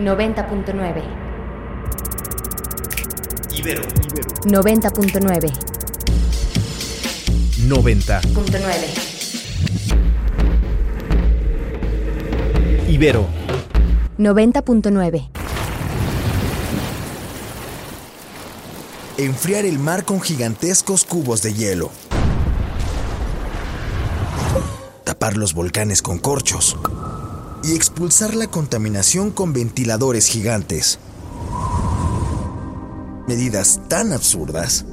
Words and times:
90.9. 0.00 1.02
Ibero. 3.54 3.82
90.9. 4.46 5.52
90. 7.66 8.20
Ibero. 12.88 13.26
90.9. 14.18 15.28
Enfriar 19.18 19.66
el 19.66 19.78
mar 19.78 20.06
con 20.06 20.22
gigantescos 20.22 21.04
cubos 21.04 21.42
de 21.42 21.52
hielo. 21.52 21.90
Tapar 25.04 25.36
los 25.36 25.52
volcanes 25.52 26.00
con 26.00 26.18
corchos. 26.18 26.78
Y 27.62 27.74
expulsar 27.74 28.34
la 28.34 28.46
contaminación 28.46 29.30
con 29.30 29.52
ventiladores 29.52 30.26
gigantes. 30.26 30.98
Medidas 33.28 33.80
tan 33.88 34.12
absurdas 34.12 34.84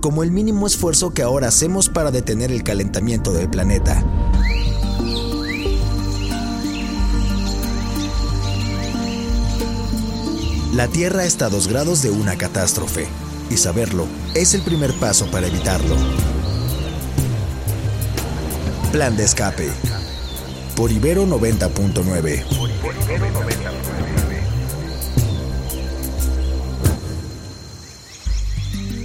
como 0.00 0.22
el 0.22 0.30
mínimo 0.30 0.66
esfuerzo 0.66 1.14
que 1.14 1.22
ahora 1.22 1.48
hacemos 1.48 1.88
para 1.88 2.10
detener 2.10 2.52
el 2.52 2.62
calentamiento 2.62 3.32
del 3.32 3.48
planeta. 3.48 4.04
La 10.74 10.88
Tierra 10.88 11.24
está 11.24 11.46
a 11.46 11.48
dos 11.48 11.68
grados 11.68 12.02
de 12.02 12.10
una 12.10 12.36
catástrofe, 12.36 13.08
y 13.50 13.56
saberlo 13.56 14.06
es 14.34 14.52
el 14.52 14.62
primer 14.62 14.92
paso 14.98 15.26
para 15.30 15.46
evitarlo. 15.46 15.96
Plan 18.92 19.16
de 19.16 19.24
escape. 19.24 19.70
Por 20.76 20.92
Ibero 20.92 21.24
90.9. 21.26 22.44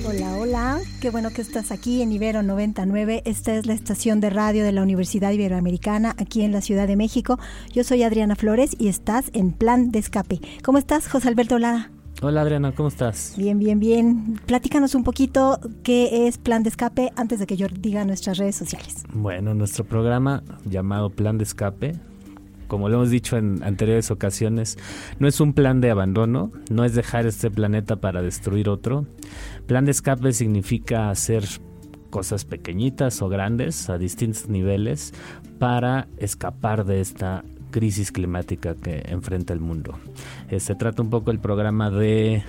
Hola, 0.06 0.36
hola, 0.38 0.82
qué 1.00 1.10
bueno 1.10 1.30
que 1.30 1.42
estás 1.42 1.72
aquí 1.72 2.02
en 2.02 2.12
Ibero 2.12 2.44
99. 2.44 3.22
Esta 3.24 3.56
es 3.56 3.66
la 3.66 3.74
estación 3.74 4.20
de 4.20 4.30
radio 4.30 4.66
de 4.66 4.74
la 4.74 4.84
Universidad 4.84 5.32
Iberoamericana 5.32 6.14
aquí 6.18 6.42
en 6.44 6.52
la 6.52 6.60
Ciudad 6.60 6.88
de 6.88 6.98
México. 6.98 7.40
Yo 7.74 7.86
soy 7.86 8.04
Adriana 8.04 8.36
Flores 8.36 8.76
y 8.78 8.90
estás 8.90 9.32
en 9.32 9.54
Plan 9.54 9.92
de 9.92 10.00
Escape. 10.00 10.42
¿Cómo 10.66 10.78
estás, 10.78 11.08
José 11.08 11.30
Alberto 11.30 11.58
Lara? 11.58 11.90
Hola 12.24 12.42
Adriana, 12.42 12.72
¿cómo 12.72 12.88
estás? 12.88 13.34
Bien, 13.36 13.58
bien, 13.58 13.80
bien. 13.80 14.40
Platícanos 14.46 14.94
un 14.94 15.04
poquito 15.04 15.60
qué 15.82 16.28
es 16.28 16.38
Plan 16.38 16.62
de 16.62 16.70
Escape 16.70 17.12
antes 17.16 17.40
de 17.40 17.48
que 17.48 17.58
yo 17.58 17.66
diga 17.68 18.06
nuestras 18.06 18.38
redes 18.38 18.56
sociales. 18.56 19.06
Bueno, 19.12 19.56
nuestro 19.56 19.86
programa 19.86 20.44
llamado 20.64 21.10
Plan 21.10 21.40
de 21.40 21.46
Escape, 21.46 21.94
como 22.68 22.90
lo 22.90 22.98
hemos 22.98 23.10
dicho 23.10 23.38
en 23.38 23.64
anteriores 23.64 24.12
ocasiones, 24.12 24.78
no 25.18 25.28
es 25.28 25.42
un 25.42 25.54
plan 25.54 25.82
de 25.82 25.90
abandono, 25.90 26.52
no 26.70 26.86
es 26.86 26.94
dejar 26.94 27.26
este 27.26 27.50
planeta 27.50 27.96
para 27.96 28.22
destruir 28.22 28.70
otro. 28.70 29.08
Plan 29.66 29.86
de 29.86 29.92
escape 29.92 30.32
significa 30.32 31.10
hacer 31.10 31.44
cosas 32.12 32.46
pequeñitas 32.46 33.20
o 33.24 33.30
grandes 33.30 33.90
a 33.90 33.98
distintos 33.98 34.48
niveles 34.48 35.12
para 35.58 36.08
escapar 36.18 36.86
de 36.86 37.02
esta 37.02 37.44
crisis 37.72 38.12
climática 38.12 38.76
que 38.76 39.04
enfrenta 39.08 39.54
el 39.54 39.60
mundo. 39.60 39.98
Eh, 40.50 40.60
se 40.60 40.76
trata 40.76 41.02
un 41.02 41.10
poco 41.10 41.32
el 41.32 41.40
programa 41.40 41.90
de 41.90 42.44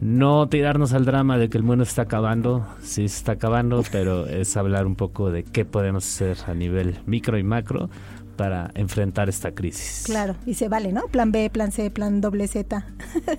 no 0.00 0.48
tirarnos 0.48 0.92
al 0.92 1.04
drama 1.04 1.38
de 1.38 1.48
que 1.48 1.58
el 1.58 1.64
mundo 1.64 1.84
está 1.84 2.02
acabando, 2.02 2.66
sí 2.80 3.04
está 3.04 3.32
acabando, 3.32 3.84
pero 3.92 4.26
es 4.26 4.56
hablar 4.56 4.86
un 4.86 4.96
poco 4.96 5.30
de 5.30 5.44
qué 5.44 5.64
podemos 5.64 6.04
hacer 6.04 6.38
a 6.46 6.54
nivel 6.54 6.98
micro 7.06 7.38
y 7.38 7.44
macro 7.44 7.88
para 8.42 8.72
enfrentar 8.74 9.28
esta 9.28 9.52
crisis. 9.52 10.02
Claro, 10.04 10.34
y 10.46 10.54
se 10.54 10.68
vale, 10.68 10.90
¿no? 10.90 11.02
Plan 11.02 11.30
B, 11.30 11.48
plan 11.48 11.70
C, 11.70 11.92
plan 11.92 12.20
doble 12.20 12.48
Z. 12.48 12.84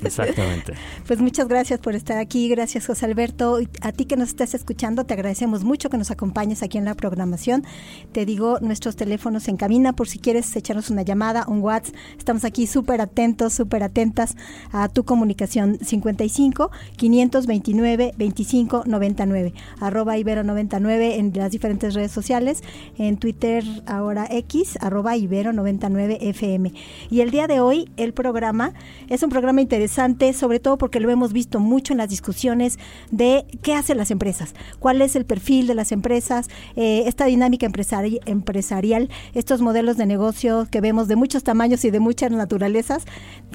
Exactamente. 0.01 0.75
pues 1.07 1.19
muchas 1.19 1.49
gracias 1.49 1.81
por 1.81 1.93
estar 1.93 2.17
aquí, 2.19 2.47
gracias 2.47 2.87
José 2.87 3.05
Alberto. 3.05 3.59
A 3.81 3.91
ti 3.91 4.05
que 4.05 4.15
nos 4.15 4.29
estás 4.29 4.53
escuchando, 4.53 5.03
te 5.03 5.13
agradecemos 5.13 5.65
mucho 5.65 5.89
que 5.89 5.97
nos 5.97 6.09
acompañes 6.09 6.63
aquí 6.63 6.77
en 6.77 6.85
la 6.85 6.95
programación. 6.95 7.65
Te 8.13 8.25
digo 8.25 8.59
nuestros 8.61 8.95
teléfonos 8.95 9.49
en 9.49 9.57
cabina 9.57 9.91
por 9.91 10.07
si 10.07 10.19
quieres 10.19 10.55
echarnos 10.55 10.89
una 10.89 11.01
llamada, 11.01 11.47
un 11.49 11.59
WhatsApp. 11.59 11.95
Estamos 12.17 12.45
aquí 12.45 12.65
súper 12.65 13.01
atentos, 13.01 13.51
súper 13.51 13.83
atentas 13.83 14.37
a 14.71 14.87
tu 14.87 15.03
comunicación 15.03 15.79
55 15.81 16.71
529 16.95 18.13
25 18.15 18.83
99 18.85 19.53
arroba 19.81 20.17
ibero 20.17 20.45
99 20.45 21.17
en 21.17 21.33
las 21.35 21.51
diferentes 21.51 21.93
redes 21.93 22.13
sociales, 22.13 22.63
en 22.97 23.17
Twitter 23.17 23.65
ahora 23.85 24.27
X 24.29 24.77
arroba 24.79 24.92
ibero99fm. 25.01 26.73
Y 27.09 27.21
el 27.21 27.31
día 27.31 27.47
de 27.47 27.59
hoy 27.59 27.89
el 27.97 28.13
programa 28.13 28.73
es 29.09 29.23
un 29.23 29.29
programa 29.29 29.61
interesante, 29.61 30.33
sobre 30.33 30.59
todo 30.59 30.77
porque 30.77 30.99
lo 30.99 31.09
hemos 31.09 31.33
visto 31.33 31.59
mucho 31.59 31.93
en 31.93 31.97
las 31.97 32.09
discusiones 32.09 32.77
de 33.11 33.45
qué 33.61 33.73
hacen 33.73 33.97
las 33.97 34.11
empresas, 34.11 34.53
cuál 34.79 35.01
es 35.01 35.15
el 35.15 35.25
perfil 35.25 35.67
de 35.67 35.75
las 35.75 35.91
empresas, 35.91 36.49
eh, 36.75 37.03
esta 37.07 37.25
dinámica 37.25 37.65
empresari 37.65 38.19
empresarial, 38.25 39.09
estos 39.33 39.61
modelos 39.61 39.97
de 39.97 40.05
negocio 40.05 40.67
que 40.69 40.81
vemos 40.81 41.07
de 41.07 41.15
muchos 41.15 41.43
tamaños 41.43 41.85
y 41.85 41.91
de 41.91 41.99
muchas 41.99 42.31
naturalezas, 42.31 43.05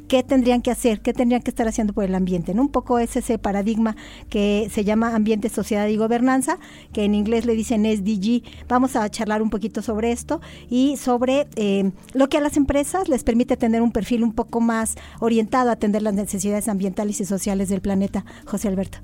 qué 0.08 0.22
tendrían 0.22 0.62
que 0.62 0.70
hacer, 0.70 1.00
qué 1.00 1.12
tendrían 1.12 1.42
que 1.42 1.50
estar 1.50 1.68
haciendo 1.68 1.92
por 1.92 2.04
el 2.04 2.14
ambiente. 2.14 2.54
¿no? 2.54 2.62
Un 2.62 2.68
poco 2.70 2.98
es 2.98 3.16
ese 3.16 3.38
paradigma 3.38 3.96
que 4.30 4.68
se 4.72 4.84
llama 4.84 5.14
ambiente, 5.14 5.48
sociedad 5.48 5.86
y 5.88 5.96
gobernanza, 5.96 6.58
que 6.92 7.04
en 7.04 7.14
inglés 7.14 7.44
le 7.44 7.54
dicen 7.54 7.84
SDG. 7.84 8.42
Vamos 8.68 8.96
a 8.96 9.08
charlar 9.10 9.42
un 9.42 9.50
poquito 9.50 9.82
sobre 9.82 10.12
esto 10.12 10.40
y 10.70 10.96
sobre 10.96 11.17
eh, 11.26 11.90
lo 12.14 12.28
que 12.28 12.38
a 12.38 12.40
las 12.40 12.56
empresas 12.56 13.08
les 13.08 13.24
permite 13.24 13.56
tener 13.56 13.82
un 13.82 13.92
perfil 13.92 14.22
un 14.22 14.32
poco 14.32 14.60
más 14.60 14.96
orientado 15.20 15.70
a 15.70 15.74
atender 15.74 16.02
las 16.02 16.14
necesidades 16.14 16.68
ambientales 16.68 17.20
y 17.20 17.24
sociales 17.24 17.68
del 17.68 17.80
planeta. 17.80 18.24
José 18.46 18.68
Alberto. 18.68 18.98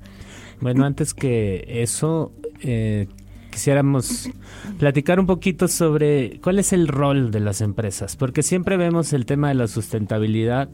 Bueno, 0.61 0.85
antes 0.85 1.13
que 1.13 1.65
eso, 1.67 2.31
eh, 2.61 3.07
quisiéramos 3.51 4.29
platicar 4.79 5.19
un 5.19 5.25
poquito 5.25 5.67
sobre 5.67 6.39
cuál 6.41 6.59
es 6.59 6.73
el 6.73 6.87
rol 6.87 7.31
de 7.31 7.39
las 7.39 7.61
empresas, 7.61 8.15
porque 8.15 8.43
siempre 8.43 8.77
vemos 8.77 9.13
el 9.13 9.25
tema 9.25 9.49
de 9.49 9.55
la 9.55 9.67
sustentabilidad 9.67 10.69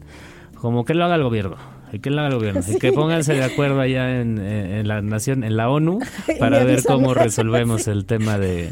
como 0.54 0.84
que 0.84 0.94
lo 0.94 1.04
haga 1.04 1.16
el 1.16 1.24
gobierno 1.24 1.71
y 1.92 1.98
que 1.98 2.08
haga 2.08 2.28
el 2.28 2.34
gobierno 2.34 2.62
y 2.66 2.78
que 2.78 2.92
pónganse 2.92 3.34
de 3.34 3.44
acuerdo 3.44 3.80
allá 3.80 4.20
en, 4.20 4.38
en, 4.38 4.88
la 4.88 5.02
nación, 5.02 5.44
en 5.44 5.56
la 5.56 5.68
ONU, 5.68 5.98
para 6.38 6.64
ver 6.64 6.82
cómo 6.82 7.12
resolvemos 7.14 7.86
el 7.86 8.06
tema 8.06 8.38
de, 8.38 8.70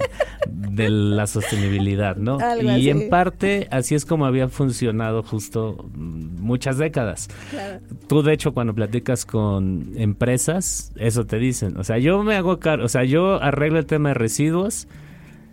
de 0.49 0.89
la 0.89 1.27
sostenibilidad, 1.27 2.17
¿no? 2.17 2.39
Algo 2.39 2.63
y 2.63 2.69
así. 2.69 2.91
en 2.91 3.11
parte 3.11 3.69
así 3.71 3.95
es 3.95 4.07
como 4.07 4.25
había 4.25 4.49
funcionado 4.49 5.23
justo 5.23 5.91
mm, 5.95 6.41
muchas 6.41 6.79
décadas. 6.79 7.29
Claro. 7.51 7.81
Tú 8.09 8.23
de 8.23 8.33
hecho 8.33 8.55
cuando 8.55 8.75
platicas 8.75 9.27
con 9.27 9.93
empresas, 9.97 10.93
eso 10.97 11.27
te 11.27 11.39
dicen, 11.39 11.77
o 11.77 11.85
sea, 11.85 11.99
yo 11.99 12.23
me 12.23 12.37
hago 12.37 12.59
cargo, 12.59 12.87
o 12.87 12.89
sea, 12.89 13.05
yo 13.05 13.43
arreglo 13.43 13.79
el 13.79 13.87
tema 13.87 14.11
de 14.11 14.15
residuos 14.15 14.89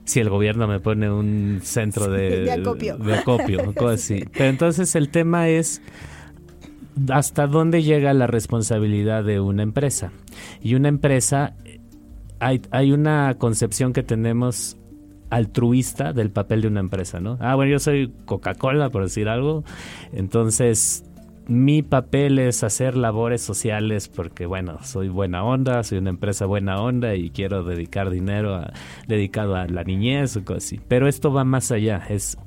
si 0.06 0.22
el 0.22 0.30
gobierno 0.30 0.68
me 0.70 0.80
pone 0.80 1.12
un 1.12 1.60
centro 1.64 2.10
de, 2.10 2.44
de 2.44 2.52
acopio. 2.54 2.98
de 2.98 3.14
acopio, 3.14 3.74
cosas 3.76 4.04
así. 4.04 4.24
Pero 4.32 4.46
entonces 4.46 4.96
el 4.96 5.10
tema 5.10 5.50
es 5.50 5.82
hasta 7.12 7.48
dónde 7.48 7.84
llega 7.84 8.14
la 8.14 8.28
responsabilidad 8.28 9.24
de 9.24 9.40
una 9.40 9.64
empresa. 9.64 10.12
Y 10.62 10.76
una 10.76 10.90
empresa, 10.90 11.56
hay, 12.40 12.62
hay 12.72 12.92
una 12.92 13.36
concepción 13.38 13.94
que 13.94 14.04
tenemos 14.04 14.78
altruista 15.30 16.14
del 16.14 16.32
papel 16.32 16.62
de 16.62 16.68
una 16.70 16.80
empresa, 16.80 17.20
¿no? 17.20 17.38
Ah, 17.42 17.56
bueno, 17.56 17.72
yo 17.72 17.80
soy 17.80 18.14
Coca-Cola, 18.26 18.90
por 18.90 19.04
decir 19.04 19.28
algo. 19.28 19.64
Entonces, 20.14 21.04
mi 21.48 21.82
papel 21.82 22.40
es 22.40 22.64
hacer 22.64 22.98
labores 22.98 23.42
sociales 23.42 24.08
porque, 24.10 24.46
bueno, 24.46 24.80
soy 24.84 25.10
buena 25.10 25.44
onda, 25.44 25.84
soy 25.84 25.98
una 26.00 26.10
empresa 26.10 26.46
buena 26.46 26.82
onda 26.82 27.16
y 27.16 27.30
quiero 27.30 27.64
dedicar 27.64 28.10
dinero 28.10 28.56
a, 28.56 28.74
dedicado 29.08 29.56
a 29.56 29.68
la 29.68 29.84
niñez 29.84 30.36
o 30.38 30.44
cosas 30.44 30.66
así. 30.66 30.82
Pero 30.88 31.08
esto 31.08 31.32
va 31.32 31.44
más 31.44 31.72
allá, 31.72 32.04
es 32.10 32.38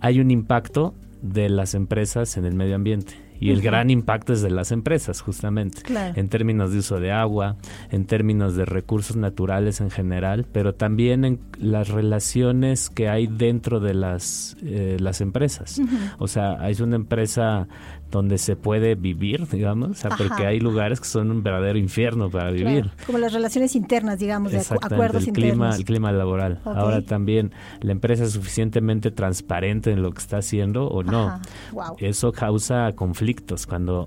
hay 0.00 0.20
un 0.20 0.30
impacto 0.30 0.94
de 1.22 1.48
las 1.48 1.74
empresas 1.74 2.36
en 2.36 2.44
el 2.44 2.54
medio 2.54 2.76
ambiente. 2.76 3.25
Y 3.40 3.50
el 3.50 3.60
gran 3.62 3.90
impacto 3.90 4.32
es 4.32 4.42
de 4.42 4.50
las 4.50 4.72
empresas, 4.72 5.20
justamente, 5.20 5.82
Claro. 5.82 6.14
en 6.16 6.28
términos 6.28 6.72
de 6.72 6.78
uso 6.78 6.98
de 7.00 7.12
agua, 7.12 7.56
en 7.90 8.06
términos 8.06 8.56
de 8.56 8.64
recursos 8.64 9.16
naturales 9.16 9.80
en 9.80 9.90
general, 9.90 10.46
pero 10.52 10.74
también 10.74 11.24
en 11.24 11.38
las 11.58 11.88
relaciones 11.88 12.90
que 12.90 13.08
hay 13.08 13.26
dentro 13.26 13.80
de 13.80 13.94
las, 13.94 14.56
eh, 14.62 14.96
las 15.00 15.20
empresas. 15.20 15.80
O 16.18 16.28
sea, 16.28 16.68
es 16.68 16.80
una 16.80 16.96
empresa 16.96 17.68
donde 18.10 18.38
se 18.38 18.54
puede 18.56 18.94
vivir, 18.94 19.46
digamos, 19.48 19.90
o 19.90 19.94
sea, 19.94 20.10
Ajá. 20.12 20.16
porque 20.24 20.46
hay 20.46 20.60
lugares 20.60 21.00
que 21.00 21.06
son 21.08 21.30
un 21.30 21.42
verdadero 21.42 21.76
infierno 21.78 22.30
para 22.30 22.50
vivir. 22.52 22.82
Claro, 22.84 22.96
Como 23.06 23.18
las 23.18 23.32
relaciones 23.32 23.74
internas, 23.74 24.18
digamos, 24.20 24.52
de 24.52 24.60
acu- 24.60 24.78
acuerdos 24.80 25.26
el 25.26 25.32
clima, 25.32 25.48
internos. 25.50 25.76
el 25.78 25.84
clima 25.84 26.12
laboral. 26.12 26.60
Ahora 26.64 27.02
también 27.02 27.50
la 27.80 27.92
empresa 27.92 28.24
es 28.24 28.30
suficientemente 28.32 29.10
transparente 29.10 29.90
en 29.90 30.02
lo 30.02 30.12
que 30.12 30.18
está 30.20 30.38
haciendo 30.38 30.86
o 30.86 31.02
no. 31.02 31.40
Wow. 31.72 31.96
Eso 31.98 32.30
causa 32.32 32.92
conflictos 32.94 33.25
cuando, 33.66 34.06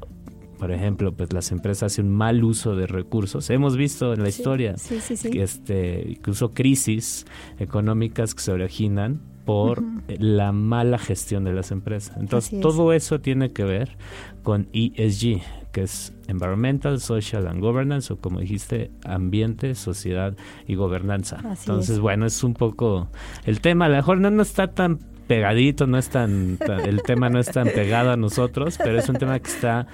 por 0.57 0.71
ejemplo, 0.71 1.13
pues 1.13 1.33
las 1.33 1.51
empresas 1.51 1.93
hacen 1.93 2.07
un 2.07 2.15
mal 2.15 2.43
uso 2.43 2.75
de 2.75 2.87
recursos. 2.87 3.49
Hemos 3.49 3.77
visto 3.77 4.13
en 4.13 4.23
la 4.23 4.31
Sí, 4.31 4.39
historia 4.39 4.77
sí, 4.77 4.93
este, 5.39 6.05
incluso 6.09 6.53
crisis 6.53 7.25
económicas 7.57 8.35
que 8.35 8.41
se 8.41 8.51
originan 8.51 9.21
por 9.45 9.81
la 10.07 10.51
mala 10.51 10.99
gestión 10.99 11.43
de 11.43 11.53
las 11.53 11.71
empresas. 11.71 12.15
Entonces, 12.17 12.59
todo 12.61 12.93
eso 12.93 13.19
tiene 13.19 13.51
que 13.51 13.63
ver 13.63 13.97
con 14.43 14.67
ESG, 14.73 15.41
que 15.71 15.81
es 15.83 16.13
Environmental, 16.27 16.99
Social 16.99 17.47
and 17.47 17.59
Governance, 17.59 18.13
o 18.13 18.17
como 18.17 18.41
dijiste, 18.41 18.91
ambiente, 19.03 19.73
sociedad 19.73 20.35
y 20.67 20.75
gobernanza. 20.75 21.39
Entonces, 21.43 21.99
bueno, 21.99 22.27
es 22.27 22.43
un 22.43 22.53
poco 22.53 23.07
el 23.45 23.59
tema. 23.59 23.85
A 23.85 23.89
lo 23.89 23.95
mejor 23.95 24.19
no, 24.19 24.29
no 24.29 24.43
está 24.43 24.67
tan 24.67 24.99
pegadito, 25.29 25.85
no 25.85 25.99
es 25.99 26.09
tan, 26.09 26.57
el 26.83 27.03
tema 27.03 27.29
no 27.29 27.39
es 27.39 27.51
tan 27.51 27.67
pegado 27.67 28.09
a 28.09 28.17
nosotros, 28.17 28.79
pero 28.79 28.97
es 28.97 29.09
un 29.09 29.17
tema 29.17 29.39
que 29.39 29.47
está 29.47 29.85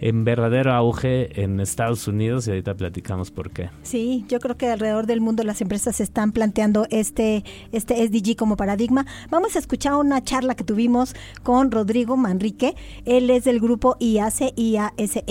en 0.00 0.24
verdadero 0.24 0.72
auge 0.72 1.40
en 1.40 1.60
Estados 1.60 2.08
Unidos 2.08 2.48
y 2.48 2.50
ahorita 2.50 2.74
platicamos 2.74 3.30
por 3.30 3.52
qué. 3.52 3.70
Sí, 3.84 4.24
yo 4.28 4.40
creo 4.40 4.56
que 4.56 4.68
alrededor 4.68 5.06
del 5.06 5.20
mundo 5.20 5.44
las 5.44 5.60
empresas 5.60 6.00
están 6.00 6.32
planteando 6.32 6.88
este, 6.90 7.44
este 7.70 8.04
SDG 8.04 8.34
como 8.34 8.56
paradigma. 8.56 9.06
Vamos 9.30 9.54
a 9.54 9.60
escuchar 9.60 9.94
una 9.94 10.24
charla 10.24 10.56
que 10.56 10.64
tuvimos 10.64 11.14
con 11.44 11.70
Rodrigo 11.70 12.16
Manrique. 12.16 12.74
Él 13.04 13.30
es 13.30 13.44
del 13.44 13.60
grupo 13.60 13.96
IACE, 14.00 14.54
IASE, 14.56 15.24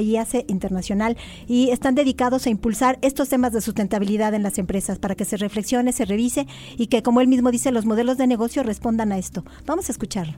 IACE 0.00 0.46
Internacional, 0.48 1.18
y 1.46 1.68
están 1.68 1.94
dedicados 1.96 2.46
a 2.46 2.50
impulsar 2.50 2.98
estos 3.02 3.28
temas 3.28 3.52
de 3.52 3.60
sustentabilidad 3.60 4.32
en 4.32 4.42
las 4.42 4.56
empresas 4.56 4.98
para 4.98 5.14
que 5.14 5.26
se 5.26 5.36
reflexione, 5.36 5.92
se 5.92 6.06
revise 6.06 6.46
y 6.78 6.86
que, 6.86 7.02
como 7.02 7.20
él 7.20 7.28
mismo 7.28 7.50
dice, 7.50 7.72
los 7.72 7.84
modelos 7.84 8.16
de 8.16 8.26
negocio 8.26 8.62
a 8.88 9.18
esto. 9.18 9.44
Vamos 9.66 9.88
a 9.88 9.92
escucharlo. 9.92 10.34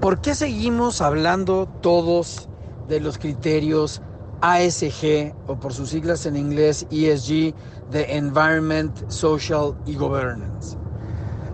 ¿Por 0.00 0.20
qué 0.20 0.34
seguimos 0.34 1.00
hablando 1.00 1.68
todos 1.80 2.48
de 2.88 3.00
los 3.00 3.18
criterios 3.18 4.02
ASG 4.40 5.34
o 5.46 5.60
por 5.60 5.72
sus 5.72 5.90
siglas 5.90 6.26
en 6.26 6.36
inglés 6.36 6.86
ESG 6.90 7.54
de 7.90 8.16
Environment, 8.16 8.92
Social 9.08 9.76
y 9.86 9.94
Governance? 9.94 10.76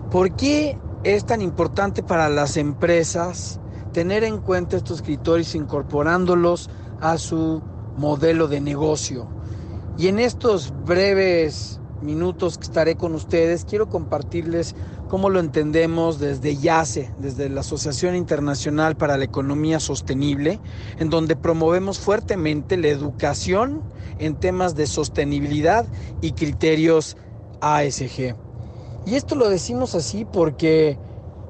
¿Por 0.09 0.35
qué 0.35 0.79
es 1.03 1.25
tan 1.25 1.41
importante 1.41 2.01
para 2.01 2.29
las 2.29 2.57
empresas 2.57 3.59
tener 3.93 4.23
en 4.23 4.39
cuenta 4.39 4.77
estos 4.77 5.01
criterios 5.01 5.53
incorporándolos 5.53 6.69
a 6.99 7.17
su 7.17 7.61
modelo 7.97 8.47
de 8.47 8.61
negocio? 8.61 9.27
Y 9.99 10.07
en 10.07 10.19
estos 10.19 10.73
breves 10.85 11.79
minutos 12.01 12.57
que 12.57 12.65
estaré 12.65 12.95
con 12.95 13.15
ustedes, 13.15 13.65
quiero 13.65 13.89
compartirles 13.89 14.75
cómo 15.07 15.29
lo 15.29 15.39
entendemos 15.39 16.19
desde 16.19 16.57
YACE, 16.57 17.11
desde 17.19 17.49
la 17.49 17.61
Asociación 17.61 18.15
Internacional 18.15 18.95
para 18.95 19.17
la 19.17 19.23
Economía 19.23 19.79
Sostenible, 19.79 20.59
en 20.99 21.09
donde 21.09 21.35
promovemos 21.35 21.99
fuertemente 21.99 22.77
la 22.77 22.87
educación 22.87 23.81
en 24.19 24.35
temas 24.35 24.75
de 24.75 24.87
sostenibilidad 24.87 25.85
y 26.21 26.33
criterios 26.33 27.17
ASG. 27.61 28.35
Y 29.05 29.15
esto 29.15 29.35
lo 29.35 29.49
decimos 29.49 29.95
así 29.95 30.25
porque 30.25 30.97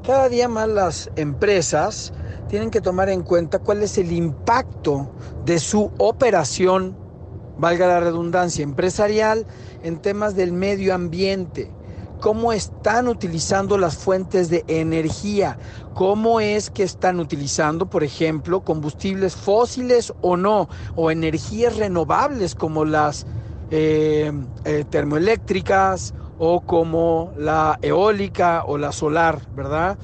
cada 0.03 0.29
día 0.29 0.47
más 0.47 0.69
las 0.69 1.11
empresas 1.15 2.13
tienen 2.47 2.69
que 2.69 2.81
tomar 2.81 3.09
en 3.09 3.23
cuenta 3.23 3.59
cuál 3.59 3.83
es 3.83 3.97
el 3.97 4.11
impacto 4.11 5.11
de 5.43 5.59
su 5.59 5.91
operación, 5.97 6.95
valga 7.57 7.87
la 7.87 7.99
redundancia, 7.99 8.63
empresarial 8.63 9.45
en 9.87 9.99
temas 9.99 10.35
del 10.35 10.51
medio 10.51 10.93
ambiente, 10.93 11.71
cómo 12.19 12.51
están 12.51 13.07
utilizando 13.07 13.77
las 13.77 13.95
fuentes 13.95 14.49
de 14.49 14.65
energía, 14.67 15.57
cómo 15.93 16.41
es 16.41 16.69
que 16.69 16.83
están 16.83 17.21
utilizando, 17.21 17.85
por 17.85 18.03
ejemplo, 18.03 18.61
combustibles 18.61 19.35
fósiles 19.35 20.13
o 20.21 20.35
no, 20.35 20.67
o 20.97 21.09
energías 21.09 21.77
renovables 21.77 22.53
como 22.53 22.83
las 22.83 23.25
eh, 23.71 24.31
eh, 24.65 24.83
termoeléctricas 24.89 26.13
o 26.37 26.59
como 26.61 27.31
la 27.37 27.79
eólica 27.81 28.65
o 28.67 28.77
la 28.77 28.91
solar, 28.91 29.39
¿verdad? 29.55 29.97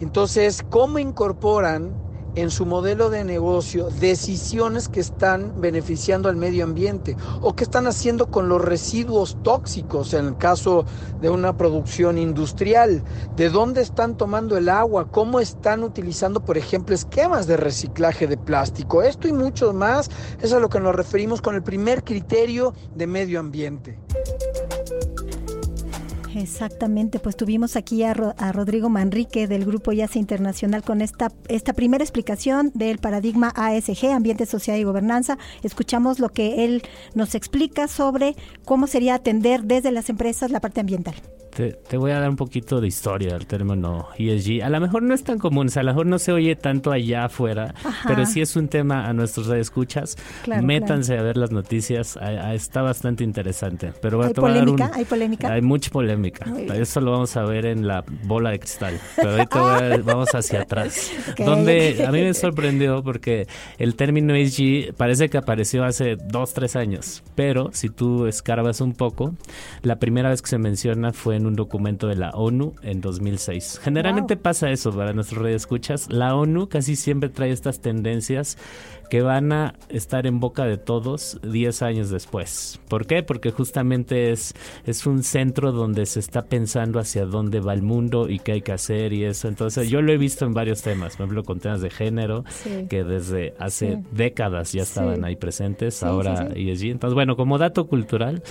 Entonces, 0.00 0.64
¿cómo 0.70 0.98
incorporan 0.98 1.92
en 2.34 2.50
su 2.50 2.66
modelo 2.66 3.10
de 3.10 3.24
negocio 3.24 3.88
decisiones 4.00 4.88
que 4.88 5.00
están 5.00 5.60
beneficiando 5.60 6.28
al 6.28 6.36
medio 6.36 6.64
ambiente 6.64 7.16
o 7.40 7.54
que 7.54 7.64
están 7.64 7.86
haciendo 7.86 8.30
con 8.30 8.48
los 8.48 8.62
residuos 8.62 9.36
tóxicos 9.42 10.14
en 10.14 10.26
el 10.26 10.36
caso 10.36 10.84
de 11.20 11.30
una 11.30 11.56
producción 11.56 12.18
industrial, 12.18 13.02
de 13.36 13.50
dónde 13.50 13.82
están 13.82 14.16
tomando 14.16 14.56
el 14.56 14.68
agua, 14.68 15.10
cómo 15.10 15.40
están 15.40 15.82
utilizando, 15.82 16.44
por 16.44 16.56
ejemplo, 16.56 16.94
esquemas 16.94 17.46
de 17.46 17.56
reciclaje 17.56 18.26
de 18.26 18.36
plástico. 18.36 19.02
Esto 19.02 19.28
y 19.28 19.32
mucho 19.32 19.72
más 19.72 20.10
es 20.40 20.52
a 20.52 20.60
lo 20.60 20.68
que 20.68 20.80
nos 20.80 20.94
referimos 20.94 21.40
con 21.40 21.54
el 21.54 21.62
primer 21.62 22.04
criterio 22.04 22.74
de 22.94 23.06
medio 23.06 23.40
ambiente. 23.40 23.98
Exactamente, 26.34 27.18
pues 27.18 27.36
tuvimos 27.36 27.76
aquí 27.76 28.04
a, 28.04 28.14
Rodrigo 28.14 28.88
Manrique 28.88 29.48
del 29.48 29.64
Grupo 29.64 29.92
YACE 29.92 30.18
Internacional 30.18 30.82
con 30.82 31.00
esta, 31.00 31.32
esta 31.48 31.72
primera 31.72 32.04
explicación 32.04 32.70
del 32.74 32.98
paradigma 32.98 33.52
ASG, 33.56 34.06
Ambiente, 34.12 34.46
Sociedad 34.46 34.78
y 34.78 34.84
Gobernanza. 34.84 35.38
Escuchamos 35.62 36.20
lo 36.20 36.28
que 36.28 36.64
él 36.64 36.82
nos 37.14 37.34
explica 37.34 37.88
sobre 37.88 38.36
cómo 38.64 38.86
sería 38.86 39.14
atender 39.14 39.64
desde 39.64 39.90
las 39.90 40.08
empresas 40.08 40.50
la 40.50 40.60
parte 40.60 40.80
ambiental. 40.80 41.14
Te, 41.50 41.96
voy 41.96 42.12
a 42.12 42.20
dar 42.20 42.30
un 42.30 42.36
poquito 42.36 42.80
de 42.80 42.88
historia 42.88 43.34
del 43.34 43.46
término 43.46 44.08
ESG. 44.16 44.62
A 44.62 44.70
lo 44.70 44.80
mejor 44.80 45.02
no 45.02 45.14
es 45.14 45.24
tan 45.24 45.38
común, 45.38 45.66
o 45.66 45.70
sea, 45.70 45.80
a 45.80 45.84
lo 45.84 45.92
mejor 45.92 46.06
no 46.06 46.18
se 46.18 46.32
oye 46.32 46.56
tanto 46.56 46.92
allá 46.92 47.24
afuera, 47.24 47.74
pero 48.06 48.24
sí 48.26 48.40
es 48.40 48.56
un 48.56 48.68
tema 48.68 49.08
a 49.08 49.12
nuestros 49.12 49.48
escuchas. 49.48 50.16
Métanse 50.62 51.18
a 51.18 51.22
ver 51.22 51.36
las 51.36 51.50
noticias, 51.50 52.18
está 52.52 52.82
bastante 52.82 53.24
interesante. 53.24 53.92
Pero 54.00 54.22
¿Hay, 54.22 54.32
polémica? 54.32 54.90
¿Hay 54.94 55.04
polémica? 55.04 55.52
Hay 55.52 55.62
mucha 55.62 55.90
polémica. 55.90 56.46
Eso 56.74 57.00
lo 57.00 57.12
vamos 57.12 57.36
a 57.36 57.42
ver 57.42 57.66
en 57.66 57.86
la 57.86 58.04
bola 58.24 58.50
de 58.50 58.58
cristal. 58.58 58.98
Pero 59.16 59.30
ahorita 59.30 59.98
vamos 60.04 60.34
hacia 60.34 60.62
atrás. 60.62 61.10
Donde 61.38 62.04
a 62.06 62.12
mí 62.12 62.22
me 62.22 62.34
sorprendió 62.34 63.02
porque 63.02 63.46
el 63.78 63.96
término 63.96 64.34
ESG 64.34 64.94
parece 64.94 65.28
que 65.28 65.38
apareció 65.38 65.84
hace 65.84 66.16
dos, 66.16 66.54
tres 66.54 66.76
años. 66.76 67.22
Pero 67.34 67.70
si 67.72 67.88
tú 67.88 68.26
escarbas 68.26 68.80
un 68.80 68.92
poco, 68.92 69.34
la 69.82 69.98
primera 69.98 70.30
vez 70.30 70.42
que 70.42 70.48
se 70.48 70.58
menciona 70.58 71.12
fue 71.12 71.36
en 71.36 71.39
un 71.46 71.56
documento 71.56 72.06
de 72.06 72.16
la 72.16 72.30
ONU 72.30 72.74
en 72.82 73.00
2006. 73.00 73.80
Generalmente 73.82 74.36
pasa 74.36 74.70
eso 74.70 74.92
para 74.92 75.12
nuestros 75.12 75.46
escuchas. 75.48 76.08
La 76.10 76.34
ONU 76.34 76.68
casi 76.68 76.96
siempre 76.96 77.28
trae 77.28 77.50
estas 77.50 77.80
tendencias 77.80 78.56
que 79.10 79.22
van 79.22 79.52
a 79.52 79.74
estar 79.88 80.26
en 80.26 80.38
boca 80.38 80.64
de 80.64 80.78
todos 80.78 81.40
10 81.42 81.82
años 81.82 82.10
después. 82.10 82.80
¿Por 82.88 83.06
qué? 83.06 83.24
Porque 83.24 83.50
justamente 83.50 84.30
es, 84.30 84.54
es 84.86 85.04
un 85.04 85.24
centro 85.24 85.72
donde 85.72 86.06
se 86.06 86.20
está 86.20 86.42
pensando 86.42 87.00
hacia 87.00 87.26
dónde 87.26 87.58
va 87.58 87.74
el 87.74 87.82
mundo 87.82 88.28
y 88.28 88.38
qué 88.38 88.52
hay 88.52 88.62
que 88.62 88.72
hacer 88.72 89.12
y 89.12 89.24
eso. 89.24 89.48
Entonces 89.48 89.90
yo 89.90 90.00
lo 90.00 90.12
he 90.12 90.16
visto 90.16 90.46
en 90.46 90.54
varios 90.54 90.82
temas, 90.82 91.16
por 91.16 91.24
ejemplo 91.24 91.42
con 91.42 91.58
temas 91.58 91.80
de 91.80 91.90
género, 91.90 92.44
que 92.88 93.02
desde 93.02 93.54
hace 93.58 94.00
décadas 94.12 94.72
ya 94.72 94.82
estaban 94.82 95.24
ahí 95.24 95.34
presentes, 95.34 96.04
ahora 96.04 96.48
ESG. 96.54 96.86
Entonces 96.86 97.14
bueno, 97.14 97.34
como 97.34 97.58
dato 97.58 97.88
cultural, 97.88 98.44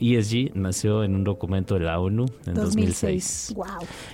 ESG 0.00 0.54
nació 0.54 1.04
en 1.04 1.14
un 1.14 1.24
documento 1.24 1.74
de 1.74 1.80
la 1.80 1.98
ONU 1.98 2.26
en 2.46 2.54
2006. 2.54 3.54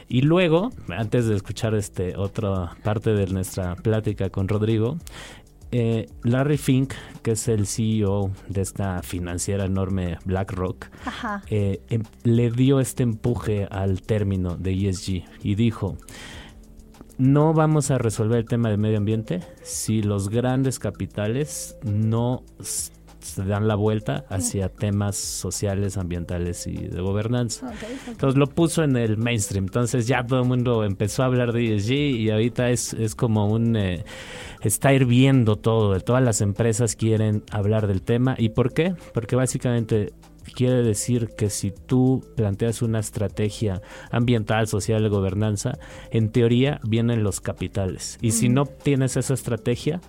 Y 0.08 0.22
luego, 0.22 0.70
antes 0.88 1.26
de 1.26 1.36
escuchar 1.36 1.74
este 1.74 2.16
otra 2.16 2.76
parte 2.82 3.12
de 3.12 3.26
nuestra 3.26 3.76
plática 3.76 4.30
con 4.30 4.48
Rodrigo, 4.48 4.98
eh, 5.74 6.06
Larry 6.22 6.58
Fink, 6.58 6.92
que 7.22 7.32
es 7.32 7.48
el 7.48 7.66
CEO 7.66 8.30
de 8.48 8.60
esta 8.60 9.02
financiera 9.02 9.64
enorme 9.64 10.18
BlackRock, 10.26 10.86
eh, 11.48 11.80
em, 11.88 12.02
le 12.24 12.50
dio 12.50 12.78
este 12.78 13.02
empuje 13.02 13.66
al 13.70 14.02
término 14.02 14.56
de 14.56 14.72
ESG 14.72 15.24
y 15.42 15.54
dijo, 15.54 15.96
no 17.16 17.54
vamos 17.54 17.90
a 17.90 17.96
resolver 17.96 18.38
el 18.38 18.44
tema 18.44 18.68
del 18.68 18.78
medio 18.78 18.98
ambiente 18.98 19.40
si 19.62 20.02
los 20.02 20.28
grandes 20.28 20.78
capitales 20.78 21.76
no 21.84 22.42
se 23.22 23.44
dan 23.44 23.68
la 23.68 23.74
vuelta 23.74 24.24
hacia 24.28 24.68
temas 24.68 25.16
sociales, 25.16 25.96
ambientales 25.96 26.66
y 26.66 26.74
de 26.74 27.00
gobernanza. 27.00 27.72
Entonces 28.08 28.38
lo 28.38 28.46
puso 28.46 28.82
en 28.82 28.96
el 28.96 29.16
mainstream. 29.16 29.64
Entonces 29.64 30.06
ya 30.06 30.24
todo 30.24 30.40
el 30.40 30.48
mundo 30.48 30.84
empezó 30.84 31.22
a 31.22 31.26
hablar 31.26 31.52
de 31.52 31.74
ESG 31.76 31.92
y 31.92 32.30
ahorita 32.30 32.70
es, 32.70 32.92
es 32.94 33.14
como 33.14 33.48
un... 33.48 33.76
Eh, 33.76 34.04
está 34.60 34.92
hirviendo 34.92 35.56
todo. 35.56 35.98
Todas 36.00 36.22
las 36.22 36.40
empresas 36.40 36.96
quieren 36.96 37.42
hablar 37.50 37.86
del 37.86 38.02
tema. 38.02 38.34
¿Y 38.38 38.50
por 38.50 38.72
qué? 38.72 38.94
Porque 39.12 39.36
básicamente 39.36 40.12
quiere 40.54 40.82
decir 40.82 41.30
que 41.36 41.50
si 41.50 41.70
tú 41.70 42.24
planteas 42.36 42.82
una 42.82 42.98
estrategia 42.98 43.80
ambiental, 44.10 44.66
social, 44.66 45.02
de 45.02 45.08
gobernanza, 45.08 45.78
en 46.10 46.30
teoría 46.30 46.80
vienen 46.84 47.22
los 47.22 47.40
capitales. 47.40 48.18
Y 48.20 48.32
si 48.32 48.48
no 48.48 48.66
tienes 48.66 49.16
esa 49.16 49.34
estrategia, 49.34 50.00